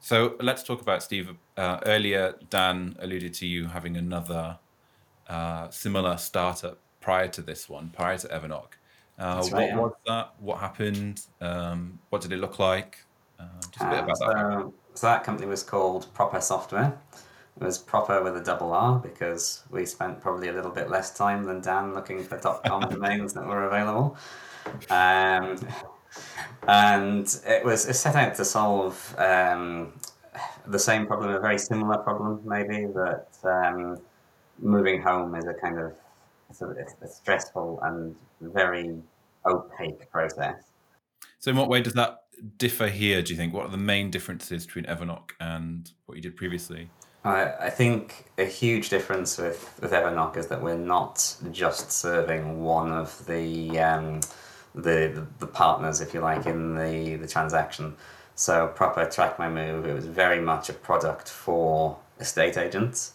So 0.00 0.36
let's 0.40 0.62
talk 0.62 0.80
about 0.82 1.02
Steve. 1.02 1.30
Uh, 1.56 1.80
earlier, 1.86 2.34
Dan 2.50 2.96
alluded 3.00 3.34
to 3.34 3.46
you 3.46 3.66
having 3.66 3.96
another 3.96 4.58
uh, 5.28 5.68
similar 5.70 6.16
startup 6.16 6.78
prior 7.00 7.28
to 7.28 7.42
this 7.42 7.68
one, 7.68 7.90
prior 7.90 8.18
to 8.18 8.28
EverKnock. 8.28 8.68
Uh, 9.18 9.40
what 9.40 9.52
right, 9.52 9.68
yeah. 9.68 9.76
was 9.76 9.92
that? 10.06 10.34
What 10.38 10.58
happened? 10.58 11.22
Um, 11.40 11.98
what 12.10 12.20
did 12.20 12.32
it 12.32 12.38
look 12.38 12.58
like? 12.58 12.98
Uh, 13.38 13.44
just 13.70 13.80
a 13.80 13.90
bit 13.90 14.04
about 14.04 14.18
so, 14.18 14.26
that. 14.26 14.72
So 14.98 15.06
that 15.06 15.24
company 15.24 15.46
was 15.46 15.62
called 15.62 16.12
Proper 16.14 16.40
Software. 16.40 16.98
It 17.60 17.64
was 17.64 17.78
proper 17.78 18.22
with 18.22 18.36
a 18.36 18.42
double 18.42 18.72
R 18.72 18.98
because 18.98 19.64
we 19.70 19.86
spent 19.86 20.20
probably 20.20 20.48
a 20.48 20.52
little 20.52 20.70
bit 20.70 20.90
less 20.90 21.16
time 21.16 21.44
than 21.44 21.60
Dan 21.60 21.94
looking 21.94 22.22
for 22.22 22.38
.com 22.38 22.80
domains 22.90 23.32
that 23.32 23.46
were 23.46 23.64
available. 23.64 24.16
Um, 24.90 25.58
and 26.68 27.40
it 27.46 27.64
was 27.64 27.86
it 27.86 27.94
set 27.94 28.14
out 28.14 28.34
to 28.36 28.44
solve 28.44 29.14
um, 29.18 29.92
the 30.66 30.78
same 30.78 31.06
problem, 31.06 31.30
a 31.30 31.40
very 31.40 31.58
similar 31.58 31.98
problem, 31.98 32.40
maybe 32.44 32.86
that 32.86 33.28
um, 33.44 33.98
moving 34.58 35.00
home 35.00 35.34
is 35.34 35.46
a 35.46 35.54
kind 35.54 35.78
of 35.78 35.94
it's 36.50 36.62
a, 36.62 36.70
it's 36.70 36.94
a 37.02 37.08
stressful 37.08 37.80
and 37.82 38.14
very 38.40 39.00
opaque 39.46 40.10
process. 40.10 40.72
So, 41.38 41.50
in 41.50 41.56
what 41.56 41.68
way 41.68 41.80
does 41.80 41.94
that 41.94 42.24
differ 42.56 42.88
here? 42.88 43.22
Do 43.22 43.32
you 43.32 43.36
think? 43.36 43.52
What 43.54 43.66
are 43.66 43.70
the 43.70 43.76
main 43.76 44.10
differences 44.10 44.66
between 44.66 44.84
EverKnock 44.84 45.30
and 45.40 45.90
what 46.06 46.16
you 46.16 46.22
did 46.22 46.36
previously? 46.36 46.90
I, 47.24 47.52
I 47.60 47.70
think 47.70 48.26
a 48.38 48.44
huge 48.44 48.88
difference 48.88 49.38
with, 49.38 49.78
with 49.80 49.90
EverKnock 49.92 50.36
is 50.36 50.46
that 50.48 50.62
we're 50.62 50.76
not 50.76 51.36
just 51.50 51.90
serving 51.90 52.62
one 52.62 52.92
of 52.92 53.26
the 53.26 53.78
um, 53.80 54.20
the, 54.76 55.26
the 55.38 55.46
partners, 55.46 56.00
if 56.00 56.12
you 56.12 56.20
like, 56.20 56.46
in 56.46 56.74
the, 56.74 57.16
the 57.16 57.26
transaction. 57.26 57.96
So 58.34 58.68
proper 58.68 59.06
track 59.06 59.38
my 59.38 59.48
move, 59.48 59.86
it 59.86 59.94
was 59.94 60.04
very 60.04 60.40
much 60.40 60.68
a 60.68 60.74
product 60.74 61.30
for 61.30 61.98
estate 62.20 62.58
agents, 62.58 63.14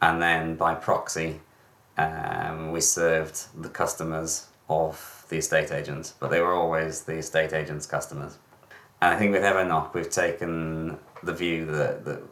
and 0.00 0.20
then 0.20 0.56
by 0.56 0.74
proxy, 0.74 1.40
um, 1.98 2.72
we 2.72 2.80
served 2.80 3.62
the 3.62 3.68
customers 3.68 4.48
of 4.68 5.26
the 5.28 5.36
estate 5.36 5.70
agents, 5.70 6.14
but 6.18 6.30
they 6.30 6.40
were 6.40 6.54
always 6.54 7.02
the 7.02 7.16
estate 7.16 7.52
agents' 7.52 7.86
customers. 7.86 8.38
And 9.04 9.12
I 9.12 9.18
think 9.18 9.32
with 9.32 9.42
EverKnock, 9.42 9.92
we've 9.92 10.08
taken 10.08 10.96
the 11.22 11.34
view 11.34 11.66
that 11.66 12.06
the, 12.06 12.22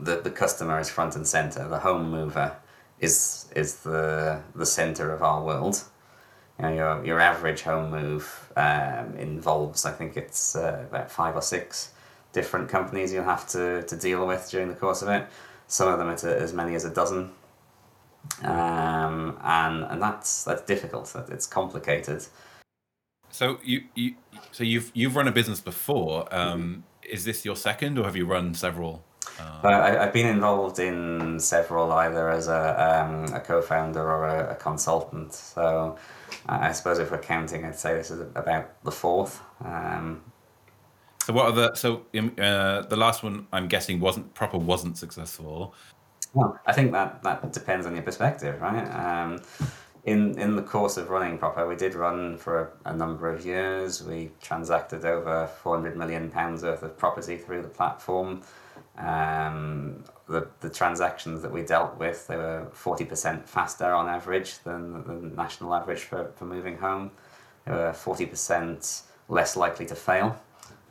the, 0.00 0.16
the 0.22 0.30
customer 0.30 0.80
is 0.80 0.90
front 0.90 1.14
and 1.14 1.24
center, 1.24 1.68
the 1.68 1.78
home 1.78 2.10
mover 2.10 2.56
is 2.98 3.46
is 3.54 3.76
the 3.76 4.42
the 4.56 4.66
center 4.66 5.12
of 5.12 5.22
our 5.22 5.44
world. 5.44 5.84
You 6.58 6.64
know, 6.64 6.72
your 6.74 7.04
your 7.06 7.20
average 7.20 7.62
home 7.62 7.92
move 7.92 8.52
um, 8.56 9.14
involves, 9.14 9.86
I 9.86 9.92
think 9.92 10.16
it's 10.16 10.56
uh, 10.56 10.86
about 10.88 11.08
five 11.08 11.36
or 11.36 11.42
six 11.42 11.92
different 12.32 12.68
companies 12.68 13.12
you'll 13.12 13.22
have 13.22 13.46
to, 13.50 13.84
to 13.84 13.96
deal 13.96 14.26
with 14.26 14.50
during 14.50 14.66
the 14.66 14.74
course 14.74 15.02
of 15.02 15.08
it. 15.10 15.24
Some 15.68 15.86
of 15.86 16.00
them 16.00 16.08
it's 16.08 16.24
as 16.24 16.52
many 16.52 16.74
as 16.74 16.84
a 16.84 16.92
dozen, 16.92 17.30
um, 18.42 19.38
and 19.44 19.84
and 19.84 20.02
that's 20.02 20.42
that's 20.42 20.62
difficult. 20.62 21.14
It's 21.28 21.46
complicated. 21.46 22.26
So 23.38 23.60
you, 23.62 23.84
you 23.94 24.16
so 24.50 24.64
you've 24.64 24.90
you've 24.94 25.14
run 25.14 25.28
a 25.28 25.30
business 25.30 25.60
before. 25.60 26.26
Um, 26.34 26.82
is 27.08 27.24
this 27.24 27.44
your 27.44 27.54
second, 27.54 27.96
or 27.96 28.02
have 28.02 28.16
you 28.16 28.26
run 28.26 28.52
several? 28.52 29.04
Uh, 29.38 29.68
I, 29.68 29.90
have 29.90 30.12
been 30.12 30.26
involved 30.26 30.80
in 30.80 31.38
several, 31.38 31.92
either 31.92 32.30
as 32.30 32.48
a, 32.48 32.62
um, 32.84 33.32
a 33.32 33.38
co-founder 33.38 34.02
or 34.02 34.26
a, 34.26 34.50
a, 34.50 34.54
consultant. 34.56 35.32
So 35.32 35.96
I 36.48 36.72
suppose 36.72 36.98
if 36.98 37.12
we're 37.12 37.18
counting, 37.18 37.64
I'd 37.64 37.78
say 37.78 37.94
this 37.94 38.10
is 38.10 38.22
about 38.34 38.82
the 38.82 38.90
fourth. 38.90 39.40
Um, 39.64 40.24
so 41.22 41.32
what 41.32 41.46
are 41.46 41.52
the 41.52 41.74
so 41.76 42.06
um, 42.18 42.34
uh, 42.38 42.82
the 42.82 42.96
last 42.96 43.22
one? 43.22 43.46
I'm 43.52 43.68
guessing 43.68 44.00
wasn't 44.00 44.34
proper, 44.34 44.58
wasn't 44.58 44.98
successful. 44.98 45.74
Well, 46.34 46.58
I 46.66 46.72
think 46.72 46.90
that 46.90 47.22
that 47.22 47.52
depends 47.52 47.86
on 47.86 47.94
your 47.94 48.02
perspective, 48.02 48.60
right? 48.60 48.88
Um, 48.88 49.40
in 50.04 50.38
in 50.38 50.56
the 50.56 50.62
course 50.62 50.96
of 50.96 51.10
running 51.10 51.38
proper, 51.38 51.66
we 51.66 51.76
did 51.76 51.94
run 51.94 52.36
for 52.38 52.72
a, 52.84 52.90
a 52.90 52.94
number 52.94 53.32
of 53.32 53.44
years. 53.44 54.02
We 54.02 54.30
transacted 54.40 55.04
over 55.04 55.46
four 55.46 55.76
hundred 55.76 55.96
million 55.96 56.30
pounds 56.30 56.62
worth 56.62 56.82
of 56.82 56.96
property 56.96 57.36
through 57.36 57.62
the 57.62 57.68
platform. 57.68 58.42
Um, 58.96 60.04
the, 60.28 60.48
the 60.60 60.68
transactions 60.68 61.42
that 61.42 61.52
we 61.52 61.62
dealt 61.62 61.96
with, 61.98 62.26
they 62.26 62.36
were 62.36 62.66
40% 62.74 63.46
faster 63.46 63.86
on 63.86 64.08
average 64.08 64.58
than 64.64 65.04
the 65.04 65.36
national 65.36 65.72
average 65.72 66.00
for, 66.00 66.32
for 66.34 66.44
moving 66.44 66.76
home. 66.76 67.12
They 67.64 67.72
were 67.72 67.92
40% 67.92 69.02
less 69.28 69.56
likely 69.56 69.86
to 69.86 69.94
fail. 69.94 70.40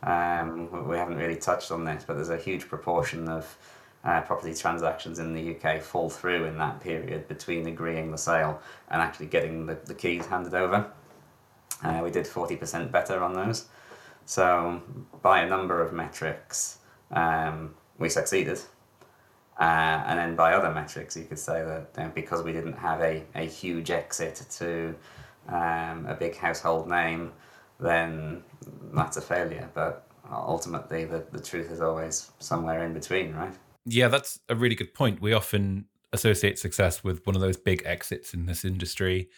Um, 0.04 0.88
we 0.88 0.98
haven't 0.98 1.18
really 1.18 1.36
touched 1.36 1.72
on 1.72 1.84
this, 1.84 2.04
but 2.06 2.16
there's 2.16 2.30
a 2.30 2.38
huge 2.38 2.68
proportion 2.68 3.28
of 3.28 3.58
uh, 4.04 4.22
property 4.22 4.54
transactions 4.54 5.20
in 5.20 5.34
the 5.34 5.56
UK 5.56 5.82
fall 5.82 6.10
through 6.10 6.46
in 6.46 6.58
that 6.58 6.80
period 6.80 7.28
between 7.28 7.68
agreeing 7.68 8.12
the 8.12 8.18
sale 8.18 8.62
and 8.90 9.02
actually 9.02 9.26
getting 9.26 9.66
the, 9.66 9.76
the 9.86 9.94
keys 9.94 10.26
handed 10.26 10.54
over. 10.54 10.90
Uh, 11.84 12.02
we 12.04 12.10
did 12.10 12.26
40% 12.26 12.92
better 12.92 13.22
on 13.24 13.34
those. 13.34 13.66
So, 14.26 14.82
by 15.22 15.42
a 15.42 15.50
number 15.50 15.82
of 15.82 15.94
metrics, 15.94 16.80
um, 17.12 17.76
we 17.98 18.10
succeeded. 18.10 18.60
Uh, 19.60 20.04
and 20.06 20.20
then 20.20 20.36
by 20.36 20.54
other 20.54 20.72
metrics, 20.72 21.18
you 21.18 21.24
could 21.24 21.40
say 21.40 21.64
that 21.64 21.90
you 21.98 22.04
know, 22.04 22.12
because 22.14 22.44
we 22.44 22.52
didn't 22.52 22.78
have 22.78 23.02
a, 23.02 23.24
a 23.36 23.46
huge 23.46 23.90
exit 23.90 24.46
to 24.52 24.96
um, 25.48 26.06
a 26.08 26.16
big 26.18 26.36
household 26.36 26.88
name, 26.88 27.32
then 27.80 28.44
that's 28.94 29.18
a 29.18 29.22
failure. 29.22 29.70
But 29.74 30.08
ultimately, 30.32 31.06
the, 31.06 31.26
the 31.32 31.42
truth 31.42 31.72
is 31.72 31.82
always 31.82 32.32
somewhere 32.40 32.86
in 32.86 32.94
between, 32.94 33.34
right? 33.34 33.56
Yeah, 33.88 34.10
that's 34.10 34.40
a 34.50 34.56
really 34.56 34.76
good 34.76 34.94
point. 34.94 35.22
We 35.22 35.34
often 35.34 35.86
associate 36.14 36.60
success 36.60 37.04
with 37.04 37.26
one 37.26 37.36
of 37.36 37.42
those 37.42 37.58
big 37.58 37.84
exits 37.86 38.34
in 38.34 38.46
this 38.46 38.66
industry. 38.66 39.30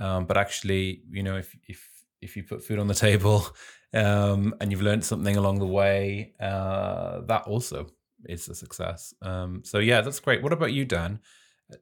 Um, 0.00 0.26
but 0.26 0.36
actually, 0.36 1.02
you 1.10 1.22
know, 1.22 1.36
if, 1.36 1.56
if, 1.66 1.88
if 2.20 2.36
you 2.36 2.44
put 2.44 2.62
food 2.62 2.78
on 2.78 2.86
the 2.86 2.94
table 2.94 3.46
um, 3.94 4.54
and 4.60 4.70
you've 4.70 4.82
learned 4.82 5.04
something 5.04 5.36
along 5.36 5.58
the 5.58 5.66
way, 5.66 6.34
uh, 6.40 7.20
that 7.22 7.42
also 7.42 7.88
is 8.28 8.48
a 8.48 8.54
success. 8.54 9.12
Um, 9.22 9.62
so 9.64 9.78
yeah, 9.78 10.00
that's 10.00 10.20
great. 10.20 10.42
What 10.42 10.52
about 10.52 10.72
you, 10.72 10.84
Dan? 10.84 11.20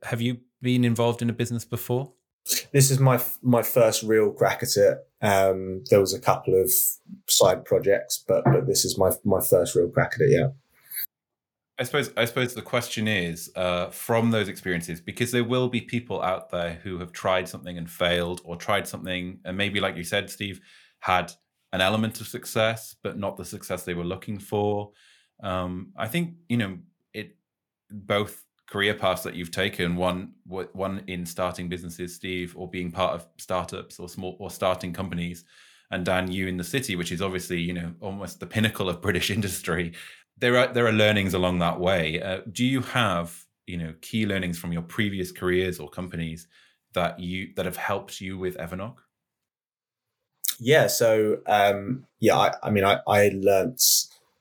Have 0.04 0.20
you 0.20 0.38
been 0.62 0.84
involved 0.84 1.20
in 1.20 1.28
a 1.28 1.32
business 1.32 1.64
before? 1.64 2.12
This 2.72 2.90
is 2.90 3.00
my 3.00 3.22
my 3.42 3.62
first 3.62 4.02
real 4.02 4.30
crack 4.30 4.62
at 4.62 4.76
it. 4.76 4.98
Um, 5.22 5.82
there 5.88 6.00
was 6.00 6.12
a 6.12 6.20
couple 6.20 6.60
of 6.60 6.70
side 7.26 7.64
projects, 7.64 8.22
but 8.26 8.44
but 8.44 8.66
this 8.66 8.84
is 8.84 8.98
my 8.98 9.12
my 9.24 9.40
first 9.40 9.74
real 9.74 9.88
crack 9.88 10.12
at 10.14 10.20
it. 10.20 10.30
Yeah. 10.30 10.48
I 11.78 11.82
suppose 11.82 12.10
I 12.16 12.24
suppose 12.24 12.54
the 12.54 12.62
question 12.62 13.08
is 13.08 13.50
uh, 13.56 13.90
from 13.90 14.30
those 14.30 14.48
experiences 14.48 15.00
because 15.00 15.32
there 15.32 15.42
will 15.42 15.68
be 15.68 15.80
people 15.80 16.22
out 16.22 16.50
there 16.50 16.74
who 16.84 16.98
have 16.98 17.12
tried 17.12 17.48
something 17.48 17.76
and 17.76 17.90
failed, 17.90 18.40
or 18.44 18.56
tried 18.56 18.86
something 18.86 19.40
and 19.44 19.56
maybe, 19.56 19.80
like 19.80 19.96
you 19.96 20.04
said, 20.04 20.30
Steve, 20.30 20.60
had 21.00 21.32
an 21.72 21.80
element 21.80 22.20
of 22.20 22.28
success 22.28 22.94
but 23.02 23.18
not 23.18 23.36
the 23.36 23.44
success 23.44 23.82
they 23.84 23.94
were 23.94 24.04
looking 24.04 24.38
for. 24.38 24.92
Um, 25.42 25.92
I 25.96 26.06
think 26.06 26.34
you 26.48 26.56
know 26.56 26.78
it. 27.12 27.36
Both 27.90 28.44
career 28.66 28.94
paths 28.94 29.22
that 29.24 29.34
you've 29.34 29.50
taken, 29.50 29.96
one 29.96 30.32
one 30.44 31.02
in 31.08 31.26
starting 31.26 31.68
businesses, 31.68 32.14
Steve, 32.14 32.54
or 32.56 32.70
being 32.70 32.92
part 32.92 33.14
of 33.14 33.26
startups 33.38 33.98
or 33.98 34.08
small 34.08 34.36
or 34.38 34.50
starting 34.50 34.92
companies, 34.92 35.44
and 35.90 36.04
Dan, 36.04 36.30
you 36.30 36.46
in 36.46 36.56
the 36.56 36.64
city, 36.64 36.94
which 36.94 37.10
is 37.12 37.20
obviously 37.20 37.60
you 37.60 37.72
know 37.72 37.92
almost 38.00 38.38
the 38.38 38.46
pinnacle 38.46 38.88
of 38.88 39.02
British 39.02 39.30
industry. 39.38 39.92
There 40.38 40.56
are 40.56 40.72
there 40.72 40.86
are 40.86 40.92
learnings 40.92 41.34
along 41.34 41.60
that 41.60 41.80
way. 41.80 42.20
Uh, 42.20 42.40
do 42.50 42.64
you 42.64 42.80
have 42.80 43.44
you 43.66 43.76
know 43.76 43.94
key 44.00 44.26
learnings 44.26 44.58
from 44.58 44.72
your 44.72 44.82
previous 44.82 45.32
careers 45.32 45.78
or 45.78 45.88
companies 45.88 46.46
that 46.94 47.20
you 47.20 47.52
that 47.56 47.64
have 47.64 47.76
helped 47.76 48.20
you 48.20 48.38
with 48.38 48.56
EverKnock? 48.58 48.96
Yeah, 50.60 50.86
so 50.86 51.38
um, 51.46 52.06
yeah, 52.20 52.36
I, 52.36 52.54
I 52.62 52.70
mean, 52.70 52.84
I, 52.84 53.00
I 53.06 53.30
learnt 53.34 53.82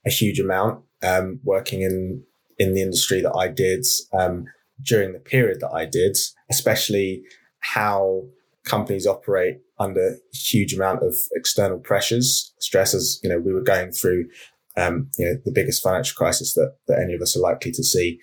a 0.06 0.10
huge 0.10 0.40
amount 0.40 0.84
um, 1.02 1.40
working 1.44 1.82
in 1.82 2.24
in 2.60 2.74
the 2.74 2.82
industry 2.82 3.22
that 3.22 3.36
I 3.36 3.48
did 3.48 3.86
um, 4.14 4.46
during 4.82 5.14
the 5.14 5.20
period 5.20 5.60
that 5.62 5.72
I 5.72 5.86
did, 5.86 6.18
especially 6.50 7.24
how 7.60 8.26
companies 8.64 9.08
operate 9.08 9.62
under 9.80 10.18
huge 10.34 10.74
amount 10.74 11.04
of 11.04 11.16
external 11.34 11.80
pressures, 11.80 12.54
stresses. 12.60 13.20
You 13.24 13.30
know, 13.30 13.40
we 13.40 13.54
were 13.54 13.62
going 13.62 13.92
through, 13.92 14.30
um, 14.78 15.10
you 15.18 15.26
know, 15.26 15.36
the 15.46 15.52
biggest 15.52 15.84
financial 15.84 16.16
crisis 16.16 16.54
that, 16.54 16.76
that 16.88 17.00
any 17.00 17.14
of 17.14 17.22
us 17.22 17.36
are 17.36 17.42
likely 17.42 17.72
to 17.72 17.84
see 17.84 18.20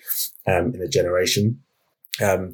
um, 0.47 0.73
in 0.73 0.81
a 0.81 0.87
generation. 0.87 1.61
Um, 2.21 2.53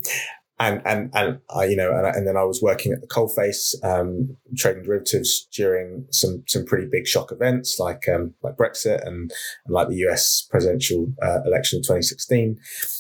and 0.60 0.82
and 0.86 1.12
and 1.14 1.40
I, 1.56 1.66
you 1.66 1.76
know, 1.76 1.92
and, 1.92 2.08
and 2.08 2.28
then 2.28 2.36
I 2.36 2.44
was 2.44 2.62
working 2.62 2.92
at 2.92 3.02
the 3.02 3.08
coalface, 3.08 3.76
um, 3.84 4.38
trading 4.56 4.84
derivatives 4.84 5.48
during 5.54 6.08
some 6.12 6.44
some 6.48 6.66
pretty 6.66 6.88
big 6.92 7.08
shock 7.08 7.32
events 7.32 7.80
like 7.80 8.08
um, 8.10 8.34
like 8.42 8.58
Brexit 8.58 9.06
and, 9.06 9.32
and 9.66 9.74
like 9.74 9.88
the 9.88 9.98
U.S. 9.98 10.48
presidential 10.50 11.14
uh, 11.22 11.42
election 11.46 11.78
of 11.78 11.84
2016. 11.84 12.58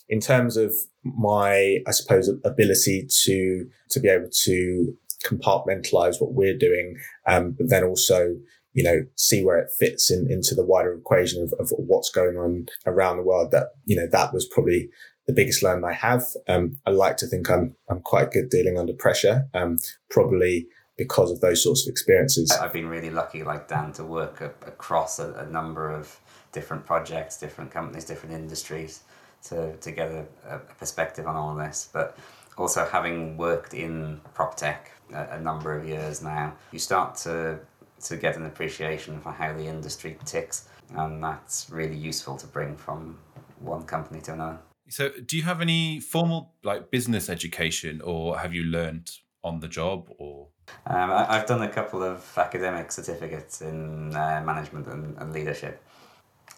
In 0.09 0.19
terms 0.19 0.55
of 0.55 0.73
my, 1.03 1.79
I 1.87 1.91
suppose, 1.91 2.29
ability 2.45 3.07
to 3.23 3.67
to 3.89 3.99
be 3.99 4.07
able 4.07 4.29
to 4.43 4.95
compartmentalize 5.25 6.21
what 6.21 6.33
we're 6.33 6.57
doing, 6.57 6.95
um, 7.25 7.55
but 7.57 7.69
then 7.69 7.83
also 7.83 8.35
you 8.77 8.83
know, 8.83 9.03
see 9.15 9.43
where 9.43 9.57
it 9.57 9.71
fits 9.79 10.11
in 10.11 10.31
into 10.31 10.53
the 10.53 10.63
wider 10.63 10.93
equation 10.93 11.41
of, 11.41 11.51
of 11.59 11.71
what's 11.77 12.11
going 12.11 12.37
on 12.37 12.67
around 12.85 13.17
the 13.17 13.23
world. 13.23 13.49
That 13.49 13.69
you 13.85 13.95
know, 13.95 14.07
that 14.11 14.35
was 14.35 14.47
probably 14.53 14.89
the 15.25 15.33
biggest 15.33 15.63
learn 15.63 15.83
I 15.83 15.93
have. 15.93 16.21
Um, 16.47 16.77
I 16.85 16.91
like 16.91 17.17
to 17.17 17.27
think 17.27 17.49
I'm 17.49 17.75
I'm 17.89 18.01
quite 18.01 18.31
good 18.31 18.51
dealing 18.51 18.77
under 18.77 18.93
pressure. 18.93 19.47
Um, 19.55 19.77
probably 20.11 20.67
because 20.95 21.31
of 21.31 21.41
those 21.41 21.63
sorts 21.63 21.87
of 21.87 21.91
experiences. 21.91 22.51
I've 22.51 22.73
been 22.73 22.87
really 22.87 23.09
lucky, 23.09 23.41
like 23.41 23.67
Dan, 23.67 23.93
to 23.93 24.03
work 24.03 24.41
a, 24.41 24.51
across 24.67 25.17
a, 25.19 25.33
a, 25.33 25.45
number 25.45 25.91
of 25.91 26.19
different 26.51 26.85
projects, 26.85 27.39
different 27.39 27.71
companies, 27.71 28.05
different 28.05 28.35
industries, 28.35 29.01
to 29.45 29.75
to 29.77 29.91
get 29.91 30.11
a, 30.11 30.25
a 30.47 30.59
perspective 30.59 31.25
on 31.25 31.35
all 31.35 31.55
this. 31.55 31.89
But 31.91 32.15
also 32.57 32.85
having 32.85 33.37
worked 33.37 33.73
in 33.73 34.21
prop 34.35 34.55
tech 34.55 34.91
a, 35.11 35.37
a 35.37 35.39
number 35.39 35.75
of 35.75 35.87
years 35.87 36.21
now, 36.21 36.53
you 36.71 36.77
start 36.77 37.15
to 37.15 37.59
to 38.03 38.17
get 38.17 38.35
an 38.37 38.45
appreciation 38.45 39.19
for 39.19 39.31
how 39.31 39.53
the 39.53 39.65
industry 39.65 40.17
ticks, 40.25 40.67
and 40.95 41.23
that's 41.23 41.69
really 41.69 41.95
useful 41.95 42.37
to 42.37 42.47
bring 42.47 42.75
from 42.75 43.17
one 43.59 43.83
company 43.83 44.21
to 44.21 44.33
another. 44.33 44.59
So, 44.89 45.09
do 45.25 45.35
you 45.35 45.43
have 45.43 45.61
any 45.61 45.99
formal 45.99 46.53
like 46.63 46.91
business 46.91 47.29
education, 47.29 48.01
or 48.01 48.37
have 48.39 48.53
you 48.53 48.63
learned 48.63 49.11
on 49.43 49.59
the 49.59 49.67
job, 49.67 50.09
or? 50.17 50.47
Um, 50.85 51.11
I, 51.11 51.37
have 51.37 51.47
done 51.47 51.61
a 51.61 51.69
couple 51.69 52.03
of 52.03 52.25
academic 52.37 52.91
certificates 52.91 53.61
in 53.61 54.13
uh, 54.15 54.43
management 54.45 54.87
and, 54.87 55.17
and, 55.17 55.31
leadership. 55.31 55.81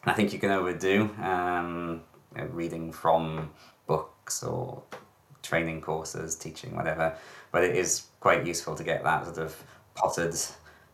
I 0.04 0.14
think 0.14 0.34
you 0.34 0.40
can 0.40 0.50
overdo 0.50 1.12
um, 1.22 2.02
you 2.36 2.42
know, 2.42 2.48
reading 2.48 2.92
from 2.92 3.52
books 3.86 4.42
or 4.42 4.82
training 5.44 5.82
courses, 5.82 6.36
teaching, 6.36 6.76
whatever. 6.76 7.16
But 7.52 7.64
it 7.64 7.76
is 7.76 8.06
quite 8.20 8.46
useful 8.46 8.76
to 8.76 8.84
get 8.84 9.04
that 9.04 9.26
sort 9.26 9.38
of 9.38 9.64
potted 9.96 10.36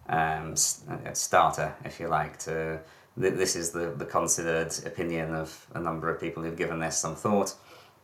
um, 0.09 0.55
starter, 0.55 1.75
if 1.83 1.99
you 1.99 2.07
like, 2.07 2.37
to 2.39 2.79
this 3.17 3.55
is 3.55 3.71
the, 3.71 3.93
the 3.97 4.05
considered 4.05 4.73
opinion 4.85 5.33
of 5.33 5.67
a 5.73 5.79
number 5.79 6.09
of 6.09 6.19
people 6.19 6.43
who've 6.43 6.57
given 6.57 6.79
this 6.79 6.97
some 6.97 7.15
thought, 7.15 7.53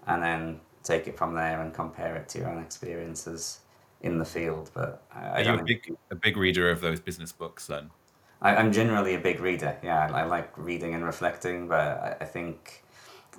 and 0.08 0.24
then 0.24 0.60
take 0.84 1.08
it 1.08 1.18
from 1.18 1.34
there 1.34 1.62
and 1.62 1.74
compare 1.74 2.16
it 2.16 2.30
to 2.30 2.40
your 2.40 2.50
own 2.50 2.64
experiences 2.64 3.60
in 4.02 4.18
the 4.18 4.26
field. 4.26 4.72
But 4.74 5.04
I, 5.14 5.28
Are 5.28 5.42
you 5.42 5.54
a 5.54 5.64
big 5.64 5.96
a 6.10 6.16
big 6.16 6.38
reader 6.38 6.70
of 6.70 6.82
those 6.82 7.00
business 7.00 7.32
books 7.32 7.68
then? 7.68 7.92
I, 8.42 8.56
I'm 8.56 8.72
generally 8.72 9.16
a 9.16 9.20
big 9.20 9.40
reader. 9.40 9.78
Yeah, 9.84 10.08
I, 10.08 10.22
I 10.22 10.24
like 10.24 10.52
reading 10.58 10.96
and 10.96 11.04
reflecting, 11.04 11.68
but 11.68 11.80
I, 11.80 12.18
I 12.22 12.26
think 12.26 12.84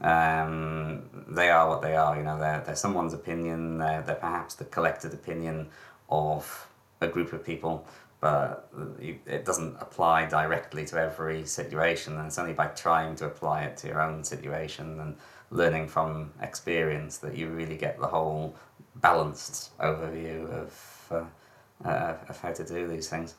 um, 0.02 1.02
they 1.28 1.50
are 1.50 1.68
what 1.68 1.82
they 1.82 1.96
are. 1.96 2.16
You 2.16 2.22
know, 2.22 2.38
they're, 2.38 2.62
they're 2.64 2.76
someone's 2.76 3.14
opinion. 3.14 3.78
They're, 3.78 4.02
they're 4.02 4.14
perhaps 4.14 4.54
the 4.54 4.64
collected 4.66 5.12
opinion 5.14 5.68
of 6.10 6.68
a 7.00 7.08
group 7.08 7.32
of 7.32 7.44
people, 7.44 7.84
but 8.22 8.70
it 9.00 9.44
doesn't 9.44 9.74
apply 9.80 10.26
directly 10.26 10.86
to 10.86 10.96
every 10.96 11.44
situation. 11.44 12.16
And 12.16 12.28
it's 12.28 12.38
only 12.38 12.52
by 12.52 12.68
trying 12.68 13.16
to 13.16 13.26
apply 13.26 13.64
it 13.64 13.76
to 13.78 13.88
your 13.88 14.00
own 14.00 14.22
situation 14.22 15.00
and 15.00 15.16
learning 15.50 15.88
from 15.88 16.30
experience 16.40 17.18
that 17.18 17.36
you 17.36 17.48
really 17.48 17.76
get 17.76 17.98
the 17.98 18.06
whole 18.06 18.54
balanced 18.96 19.76
overview 19.78 20.48
of 20.50 21.08
uh, 21.10 21.88
uh, 21.88 22.16
of 22.28 22.40
how 22.40 22.52
to 22.52 22.64
do 22.64 22.86
these 22.86 23.08
things. 23.08 23.34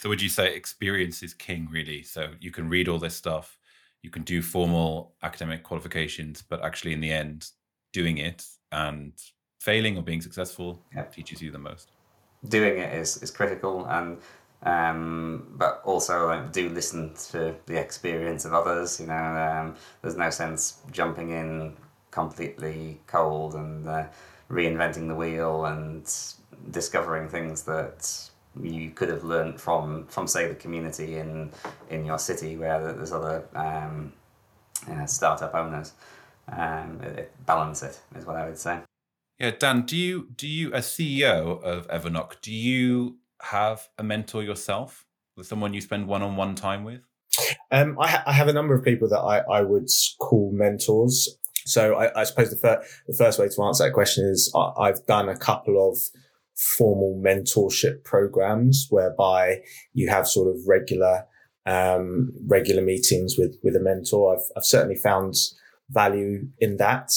So 0.00 0.08
would 0.08 0.20
you 0.20 0.28
say 0.28 0.52
experience 0.52 1.22
is 1.22 1.32
king 1.32 1.68
really? 1.70 2.02
So 2.02 2.32
you 2.40 2.50
can 2.50 2.68
read 2.68 2.88
all 2.88 2.98
this 2.98 3.14
stuff, 3.14 3.56
you 4.02 4.10
can 4.10 4.24
do 4.24 4.42
formal 4.42 5.14
academic 5.22 5.62
qualifications, 5.62 6.42
but 6.42 6.60
actually 6.64 6.92
in 6.92 7.00
the 7.00 7.12
end, 7.12 7.50
doing 7.92 8.18
it 8.18 8.44
and 8.72 9.12
failing 9.60 9.96
or 9.96 10.02
being 10.02 10.20
successful 10.20 10.82
Yeah. 10.92 11.04
teaches 11.04 11.40
you 11.40 11.52
the 11.52 11.58
most. 11.58 11.93
Doing 12.48 12.78
it 12.78 12.92
is, 12.94 13.16
is 13.22 13.30
critical 13.30 13.86
and 13.86 14.18
um, 14.62 15.46
but 15.56 15.82
also 15.84 16.26
like, 16.28 16.52
do 16.52 16.70
listen 16.70 17.12
to 17.30 17.54
the 17.66 17.78
experience 17.78 18.44
of 18.44 18.54
others 18.54 19.00
you 19.00 19.06
know 19.06 19.14
um, 19.14 19.76
there's 20.02 20.16
no 20.16 20.30
sense 20.30 20.78
jumping 20.90 21.30
in 21.30 21.76
completely 22.10 23.00
cold 23.06 23.54
and 23.54 23.86
uh, 23.88 24.04
reinventing 24.50 25.08
the 25.08 25.14
wheel 25.14 25.66
and 25.66 26.12
discovering 26.70 27.28
things 27.28 27.62
that 27.64 28.30
you 28.62 28.90
could 28.90 29.08
have 29.08 29.24
learned 29.24 29.60
from 29.60 30.06
from 30.06 30.26
say 30.26 30.46
the 30.46 30.54
community 30.54 31.16
in 31.18 31.50
in 31.90 32.04
your 32.04 32.18
city 32.18 32.56
where 32.56 32.80
there's 32.92 33.12
other 33.12 33.44
um, 33.54 34.12
uh, 34.90 35.06
startup 35.06 35.54
owners. 35.54 35.92
Um, 36.48 37.00
it, 37.02 37.18
it- 37.18 37.46
balance 37.46 37.82
it 37.82 38.00
is 38.16 38.24
what 38.26 38.36
I 38.36 38.46
would 38.46 38.58
say 38.58 38.80
Yeah, 39.38 39.50
Dan, 39.50 39.82
do 39.82 39.96
you 39.96 40.28
do 40.34 40.46
you 40.46 40.72
as 40.72 40.86
CEO 40.86 41.62
of 41.62 41.88
EverKnock, 41.88 42.40
do 42.40 42.52
you 42.52 43.18
have 43.42 43.88
a 43.98 44.02
mentor 44.04 44.42
yourself? 44.42 45.06
With 45.36 45.48
someone 45.48 45.74
you 45.74 45.80
spend 45.80 46.06
one-on-one 46.06 46.54
time 46.54 46.84
with? 46.84 47.00
Um, 47.72 47.98
I, 47.98 48.08
ha- 48.08 48.22
I 48.26 48.32
have 48.32 48.46
a 48.46 48.52
number 48.52 48.72
of 48.74 48.84
people 48.84 49.08
that 49.08 49.18
I, 49.18 49.38
I 49.50 49.62
would 49.62 49.88
call 50.20 50.52
mentors. 50.52 51.36
So 51.66 51.96
I, 51.96 52.20
I 52.20 52.24
suppose 52.24 52.50
the, 52.50 52.56
fir- 52.56 52.84
the 53.08 53.16
first 53.16 53.40
way 53.40 53.48
to 53.48 53.62
answer 53.64 53.84
that 53.84 53.92
question 53.92 54.24
is 54.26 54.52
I, 54.54 54.70
I've 54.78 55.04
done 55.06 55.28
a 55.28 55.36
couple 55.36 55.90
of 55.90 55.98
formal 56.54 57.20
mentorship 57.20 58.04
programs 58.04 58.86
whereby 58.90 59.62
you 59.92 60.08
have 60.08 60.28
sort 60.28 60.54
of 60.54 60.60
regular 60.68 61.26
um, 61.66 62.30
regular 62.46 62.82
meetings 62.82 63.36
with 63.36 63.56
with 63.64 63.74
a 63.74 63.80
mentor. 63.80 64.36
I've, 64.36 64.44
I've 64.56 64.64
certainly 64.64 64.96
found 64.96 65.34
value 65.90 66.48
in 66.58 66.76
that. 66.76 67.10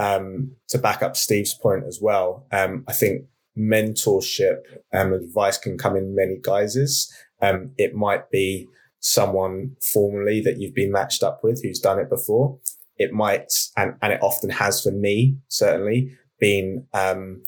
Um, 0.00 0.52
to 0.68 0.78
back 0.78 1.02
up 1.02 1.14
Steve's 1.14 1.52
point 1.52 1.84
as 1.86 1.98
well, 2.00 2.46
um, 2.52 2.84
I 2.88 2.92
think 2.92 3.26
mentorship 3.56 4.60
and 4.92 5.12
advice 5.12 5.58
can 5.58 5.76
come 5.76 5.94
in 5.94 6.14
many 6.14 6.38
guises. 6.42 7.12
Um, 7.42 7.72
it 7.76 7.94
might 7.94 8.30
be 8.30 8.66
someone 9.00 9.76
formally 9.92 10.40
that 10.40 10.58
you've 10.58 10.74
been 10.74 10.92
matched 10.92 11.22
up 11.22 11.40
with 11.42 11.62
who's 11.62 11.80
done 11.80 11.98
it 11.98 12.08
before. 12.08 12.58
It 12.96 13.12
might, 13.12 13.52
and, 13.76 13.94
and 14.00 14.12
it 14.14 14.22
often 14.22 14.50
has 14.50 14.82
for 14.82 14.92
me, 14.92 15.36
certainly, 15.48 16.16
been 16.38 16.86
um, 16.94 17.42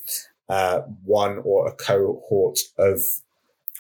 uh, 0.49 0.81
one 1.05 1.41
or 1.45 1.67
a 1.67 1.73
cohort 1.73 2.59
of 2.79 3.01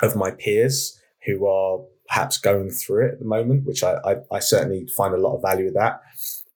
of 0.00 0.16
my 0.16 0.30
peers 0.30 0.98
who 1.26 1.46
are 1.46 1.80
perhaps 2.08 2.38
going 2.38 2.70
through 2.70 3.06
it 3.06 3.12
at 3.12 3.18
the 3.18 3.24
moment, 3.24 3.64
which 3.66 3.82
I, 3.82 3.96
I, 4.04 4.16
I 4.30 4.38
certainly 4.40 4.86
find 4.96 5.14
a 5.14 5.18
lot 5.18 5.36
of 5.36 5.42
value 5.42 5.66
with 5.66 5.74
that. 5.74 6.00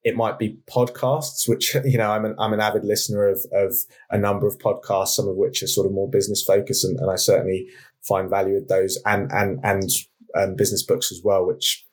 It 0.07 0.15
might 0.15 0.39
be 0.39 0.57
podcasts, 0.71 1.49
which 1.49 1.75
you 1.85 1.99
know 1.99 2.11
I'm 2.13 2.25
an 2.25 2.37
I'm 2.39 2.53
an 2.53 2.61
avid 2.61 2.85
listener 2.85 3.27
of 3.27 3.45
of 3.53 3.75
a 4.11 4.17
number 4.17 4.47
of 4.47 4.59
podcasts, 4.59 5.09
some 5.09 5.27
of 5.27 5.37
which 5.37 5.63
are 5.63 5.67
sort 5.67 5.87
of 5.87 5.93
more 5.93 6.09
business 6.09 6.43
focused, 6.43 6.85
and, 6.85 6.99
and 7.01 7.11
I 7.11 7.17
certainly 7.17 7.67
find 8.03 8.31
value 8.31 8.55
with 8.55 8.69
those, 8.69 8.99
and 9.05 9.31
and 9.33 9.59
and 9.65 9.91
um, 10.37 10.55
business 10.55 10.85
books 10.85 11.11
as 11.11 11.23
well, 11.25 11.45
which 11.45 11.85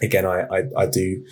again 0.00 0.24
I, 0.24 0.44
I 0.50 0.62
I 0.76 0.86
do 0.86 1.24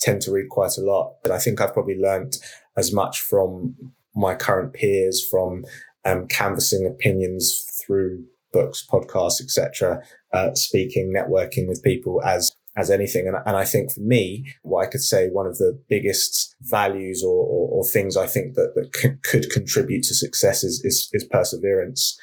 tend 0.00 0.22
to 0.22 0.32
read 0.32 0.48
quite 0.48 0.78
a 0.78 0.80
lot. 0.82 1.16
But 1.22 1.30
I 1.30 1.38
think 1.38 1.60
I've 1.60 1.74
probably 1.74 1.98
learned 1.98 2.38
as 2.76 2.92
much 2.92 3.20
from 3.20 3.76
my 4.14 4.34
current 4.34 4.72
peers 4.72 5.26
from 5.30 5.64
um, 6.04 6.26
canvassing 6.26 6.86
opinions 6.86 7.66
through 7.84 8.24
books, 8.52 8.84
podcasts, 8.90 9.42
etc., 9.42 10.02
uh, 10.32 10.54
speaking, 10.54 11.12
networking 11.14 11.68
with 11.68 11.82
people 11.82 12.22
as 12.22 12.52
as 12.76 12.90
anything. 12.90 13.28
And, 13.28 13.36
and 13.46 13.56
I 13.56 13.64
think 13.64 13.92
for 13.92 14.00
me, 14.00 14.54
what 14.62 14.86
I 14.86 14.90
could 14.90 15.02
say 15.02 15.28
one 15.28 15.46
of 15.46 15.58
the 15.58 15.78
biggest 15.88 16.56
values 16.60 17.22
or, 17.22 17.44
or, 17.44 17.68
or 17.70 17.84
things 17.84 18.16
I 18.16 18.26
think 18.26 18.54
that, 18.54 18.72
that 18.74 18.96
c- 18.96 19.16
could 19.22 19.50
contribute 19.50 20.04
to 20.04 20.14
success 20.14 20.64
is, 20.64 20.82
is, 20.84 21.10
is 21.12 21.24
perseverance. 21.24 22.18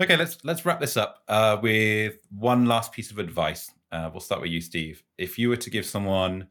Okay, 0.00 0.16
let's 0.16 0.38
let's 0.44 0.64
wrap 0.64 0.80
this 0.80 0.96
up 0.96 1.22
uh, 1.28 1.58
with 1.62 2.14
one 2.30 2.64
last 2.64 2.92
piece 2.92 3.10
of 3.10 3.18
advice. 3.18 3.70
Uh, 3.92 4.08
we'll 4.10 4.20
start 4.20 4.40
with 4.40 4.50
you, 4.50 4.62
Steve. 4.62 5.02
If 5.18 5.38
you 5.38 5.50
were 5.50 5.58
to 5.58 5.68
give 5.68 5.84
someone, 5.84 6.48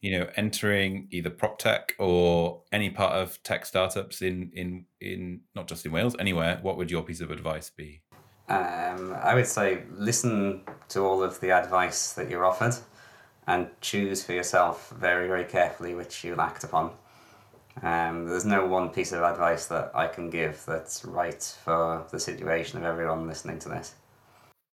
you 0.00 0.16
know, 0.16 0.28
entering 0.36 1.08
either 1.10 1.28
prop 1.28 1.58
tech 1.58 1.94
or 1.98 2.62
any 2.70 2.90
part 2.90 3.14
of 3.14 3.42
tech 3.42 3.66
startups 3.66 4.22
in 4.22 4.52
in 4.54 4.84
in 5.00 5.40
not 5.56 5.66
just 5.66 5.86
in 5.86 5.90
Wales, 5.90 6.14
anywhere, 6.20 6.60
what 6.62 6.76
would 6.76 6.88
your 6.88 7.02
piece 7.02 7.20
of 7.20 7.32
advice 7.32 7.68
be? 7.68 8.02
Um, 8.48 9.14
I 9.22 9.34
would 9.34 9.46
say 9.46 9.82
listen 9.90 10.62
to 10.88 11.00
all 11.00 11.22
of 11.22 11.40
the 11.40 11.50
advice 11.50 12.12
that 12.14 12.30
you're 12.30 12.46
offered 12.46 12.74
and 13.46 13.68
choose 13.80 14.24
for 14.24 14.32
yourself 14.32 14.90
very, 14.90 15.26
very 15.26 15.44
carefully 15.44 15.94
which 15.94 16.24
you'll 16.24 16.40
act 16.40 16.64
upon. 16.64 16.92
Um, 17.82 18.26
there's 18.26 18.44
no 18.44 18.66
one 18.66 18.90
piece 18.90 19.12
of 19.12 19.22
advice 19.22 19.66
that 19.66 19.92
I 19.94 20.08
can 20.08 20.30
give 20.30 20.64
that's 20.66 21.04
right 21.04 21.42
for 21.64 22.06
the 22.10 22.18
situation 22.18 22.78
of 22.78 22.84
everyone 22.84 23.26
listening 23.26 23.58
to 23.60 23.68
this. 23.68 23.94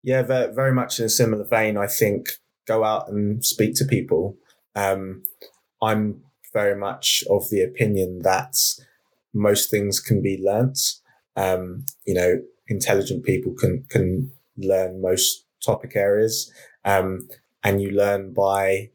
Yeah, 0.03 0.21
very, 0.21 0.73
much 0.73 0.99
in 0.99 1.05
a 1.05 1.09
similar 1.09 1.45
vein. 1.45 1.77
I 1.77 1.87
think 1.87 2.27
go 2.67 2.83
out 2.83 3.09
and 3.09 3.43
speak 3.43 3.75
to 3.75 3.85
people. 3.85 4.37
Um, 4.75 5.23
I'm 5.81 6.23
very 6.53 6.75
much 6.75 7.23
of 7.29 7.49
the 7.49 7.61
opinion 7.61 8.19
that 8.23 8.55
most 9.33 9.69
things 9.71 9.99
can 9.99 10.21
be 10.21 10.41
learnt. 10.41 10.79
Um, 11.35 11.85
you 12.05 12.13
know, 12.13 12.41
intelligent 12.67 13.23
people 13.23 13.53
can 13.53 13.85
can 13.89 14.31
learn 14.57 15.01
most 15.01 15.45
topic 15.63 15.95
areas, 15.95 16.51
um, 16.85 17.27
and 17.63 17.81
you 17.81 17.91
learn 17.91 18.33
by 18.33 18.89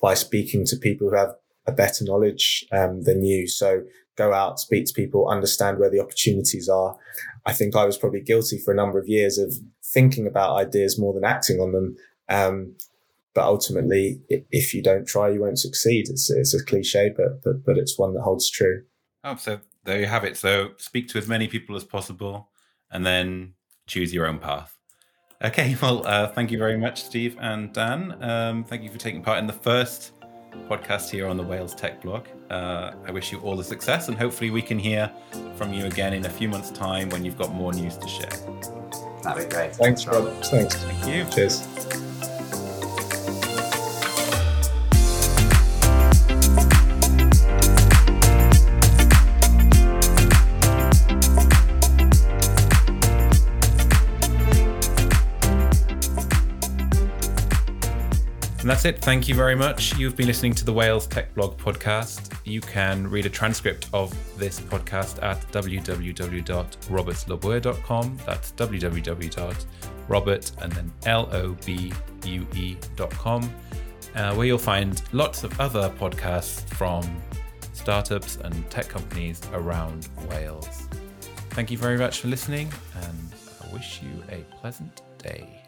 by 0.00 0.14
speaking 0.14 0.64
to 0.66 0.76
people 0.76 1.10
who 1.10 1.16
have 1.16 1.34
a 1.66 1.72
better 1.72 2.04
knowledge 2.04 2.64
um, 2.72 3.02
than 3.02 3.22
you. 3.22 3.46
So 3.46 3.82
go 4.16 4.32
out, 4.32 4.60
speak 4.60 4.86
to 4.86 4.92
people, 4.92 5.28
understand 5.28 5.78
where 5.78 5.90
the 5.90 6.00
opportunities 6.00 6.68
are. 6.68 6.96
I 7.46 7.52
think 7.52 7.74
I 7.74 7.84
was 7.84 7.98
probably 7.98 8.20
guilty 8.20 8.58
for 8.58 8.72
a 8.72 8.76
number 8.76 8.98
of 8.98 9.08
years 9.08 9.38
of 9.38 9.54
thinking 9.82 10.26
about 10.26 10.56
ideas 10.56 10.98
more 10.98 11.14
than 11.14 11.24
acting 11.24 11.60
on 11.60 11.72
them. 11.72 11.96
Um, 12.28 12.76
but 13.34 13.44
ultimately, 13.44 14.20
if 14.28 14.74
you 14.74 14.82
don't 14.82 15.06
try, 15.06 15.30
you 15.30 15.40
won't 15.40 15.58
succeed. 15.58 16.08
It's 16.08 16.30
it's 16.30 16.52
a 16.52 16.64
cliche, 16.64 17.12
but 17.16 17.42
but 17.44 17.64
but 17.64 17.78
it's 17.78 17.98
one 17.98 18.14
that 18.14 18.22
holds 18.22 18.50
true. 18.50 18.82
Oh, 19.22 19.36
so 19.36 19.60
there 19.84 20.00
you 20.00 20.06
have 20.06 20.24
it. 20.24 20.36
So 20.36 20.70
speak 20.78 21.08
to 21.08 21.18
as 21.18 21.28
many 21.28 21.46
people 21.46 21.76
as 21.76 21.84
possible, 21.84 22.49
and 22.90 23.04
then 23.04 23.54
choose 23.86 24.12
your 24.12 24.26
own 24.26 24.38
path. 24.38 24.76
Okay, 25.42 25.76
well, 25.82 26.06
uh, 26.06 26.28
thank 26.28 26.50
you 26.50 26.58
very 26.58 26.76
much, 26.76 27.02
Steve 27.02 27.36
and 27.40 27.72
Dan. 27.72 28.22
Um, 28.22 28.64
thank 28.64 28.82
you 28.82 28.90
for 28.90 28.98
taking 28.98 29.22
part 29.22 29.38
in 29.38 29.46
the 29.46 29.52
first 29.52 30.12
podcast 30.68 31.10
here 31.10 31.26
on 31.26 31.36
the 31.36 31.42
Wales 31.42 31.74
Tech 31.74 32.02
Blog. 32.02 32.26
Uh, 32.50 32.92
I 33.06 33.10
wish 33.10 33.32
you 33.32 33.38
all 33.40 33.56
the 33.56 33.64
success, 33.64 34.08
and 34.08 34.18
hopefully, 34.18 34.50
we 34.50 34.62
can 34.62 34.78
hear 34.78 35.10
from 35.56 35.72
you 35.72 35.86
again 35.86 36.12
in 36.12 36.26
a 36.26 36.30
few 36.30 36.48
months' 36.48 36.70
time 36.70 37.08
when 37.10 37.24
you've 37.24 37.38
got 37.38 37.52
more 37.54 37.72
news 37.72 37.96
to 37.96 38.08
share. 38.08 38.30
That'd 39.22 39.48
be 39.48 39.54
great. 39.54 39.74
Thanks, 39.76 40.06
Rob. 40.06 40.28
Thanks. 40.44 40.76
Thank 40.76 41.06
you. 41.06 41.24
Cheers. 41.32 42.29
That's 58.70 58.84
it. 58.84 59.00
Thank 59.00 59.26
you 59.26 59.34
very 59.34 59.56
much. 59.56 59.98
You've 59.98 60.14
been 60.14 60.28
listening 60.28 60.54
to 60.54 60.64
the 60.64 60.72
Wales 60.72 61.08
Tech 61.08 61.34
Blog 61.34 61.58
podcast. 61.58 62.32
You 62.44 62.60
can 62.60 63.10
read 63.10 63.26
a 63.26 63.28
transcript 63.28 63.88
of 63.92 64.14
this 64.38 64.60
podcast 64.60 65.20
at 65.24 65.40
www.robertslobue.com. 65.50 68.18
That's 68.24 68.52
www.robert 68.52 70.52
and 70.62 70.72
then 70.72 70.92
L-O-B-U-E.com, 71.04 71.94
uh, 74.14 74.34
where 74.34 74.46
you'll 74.46 74.58
find 74.58 75.02
lots 75.12 75.42
of 75.42 75.60
other 75.60 75.92
podcasts 75.98 76.60
from 76.74 77.02
startups 77.72 78.36
and 78.36 78.70
tech 78.70 78.88
companies 78.88 79.40
around 79.52 80.08
Wales. 80.30 80.86
Thank 81.50 81.72
you 81.72 81.78
very 81.78 81.98
much 81.98 82.20
for 82.20 82.28
listening, 82.28 82.70
and 83.02 83.34
I 83.64 83.72
wish 83.72 84.00
you 84.00 84.22
a 84.30 84.44
pleasant 84.60 85.02
day. 85.18 85.59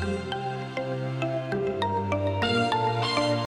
Thank 0.00 0.34
you. 0.34 0.39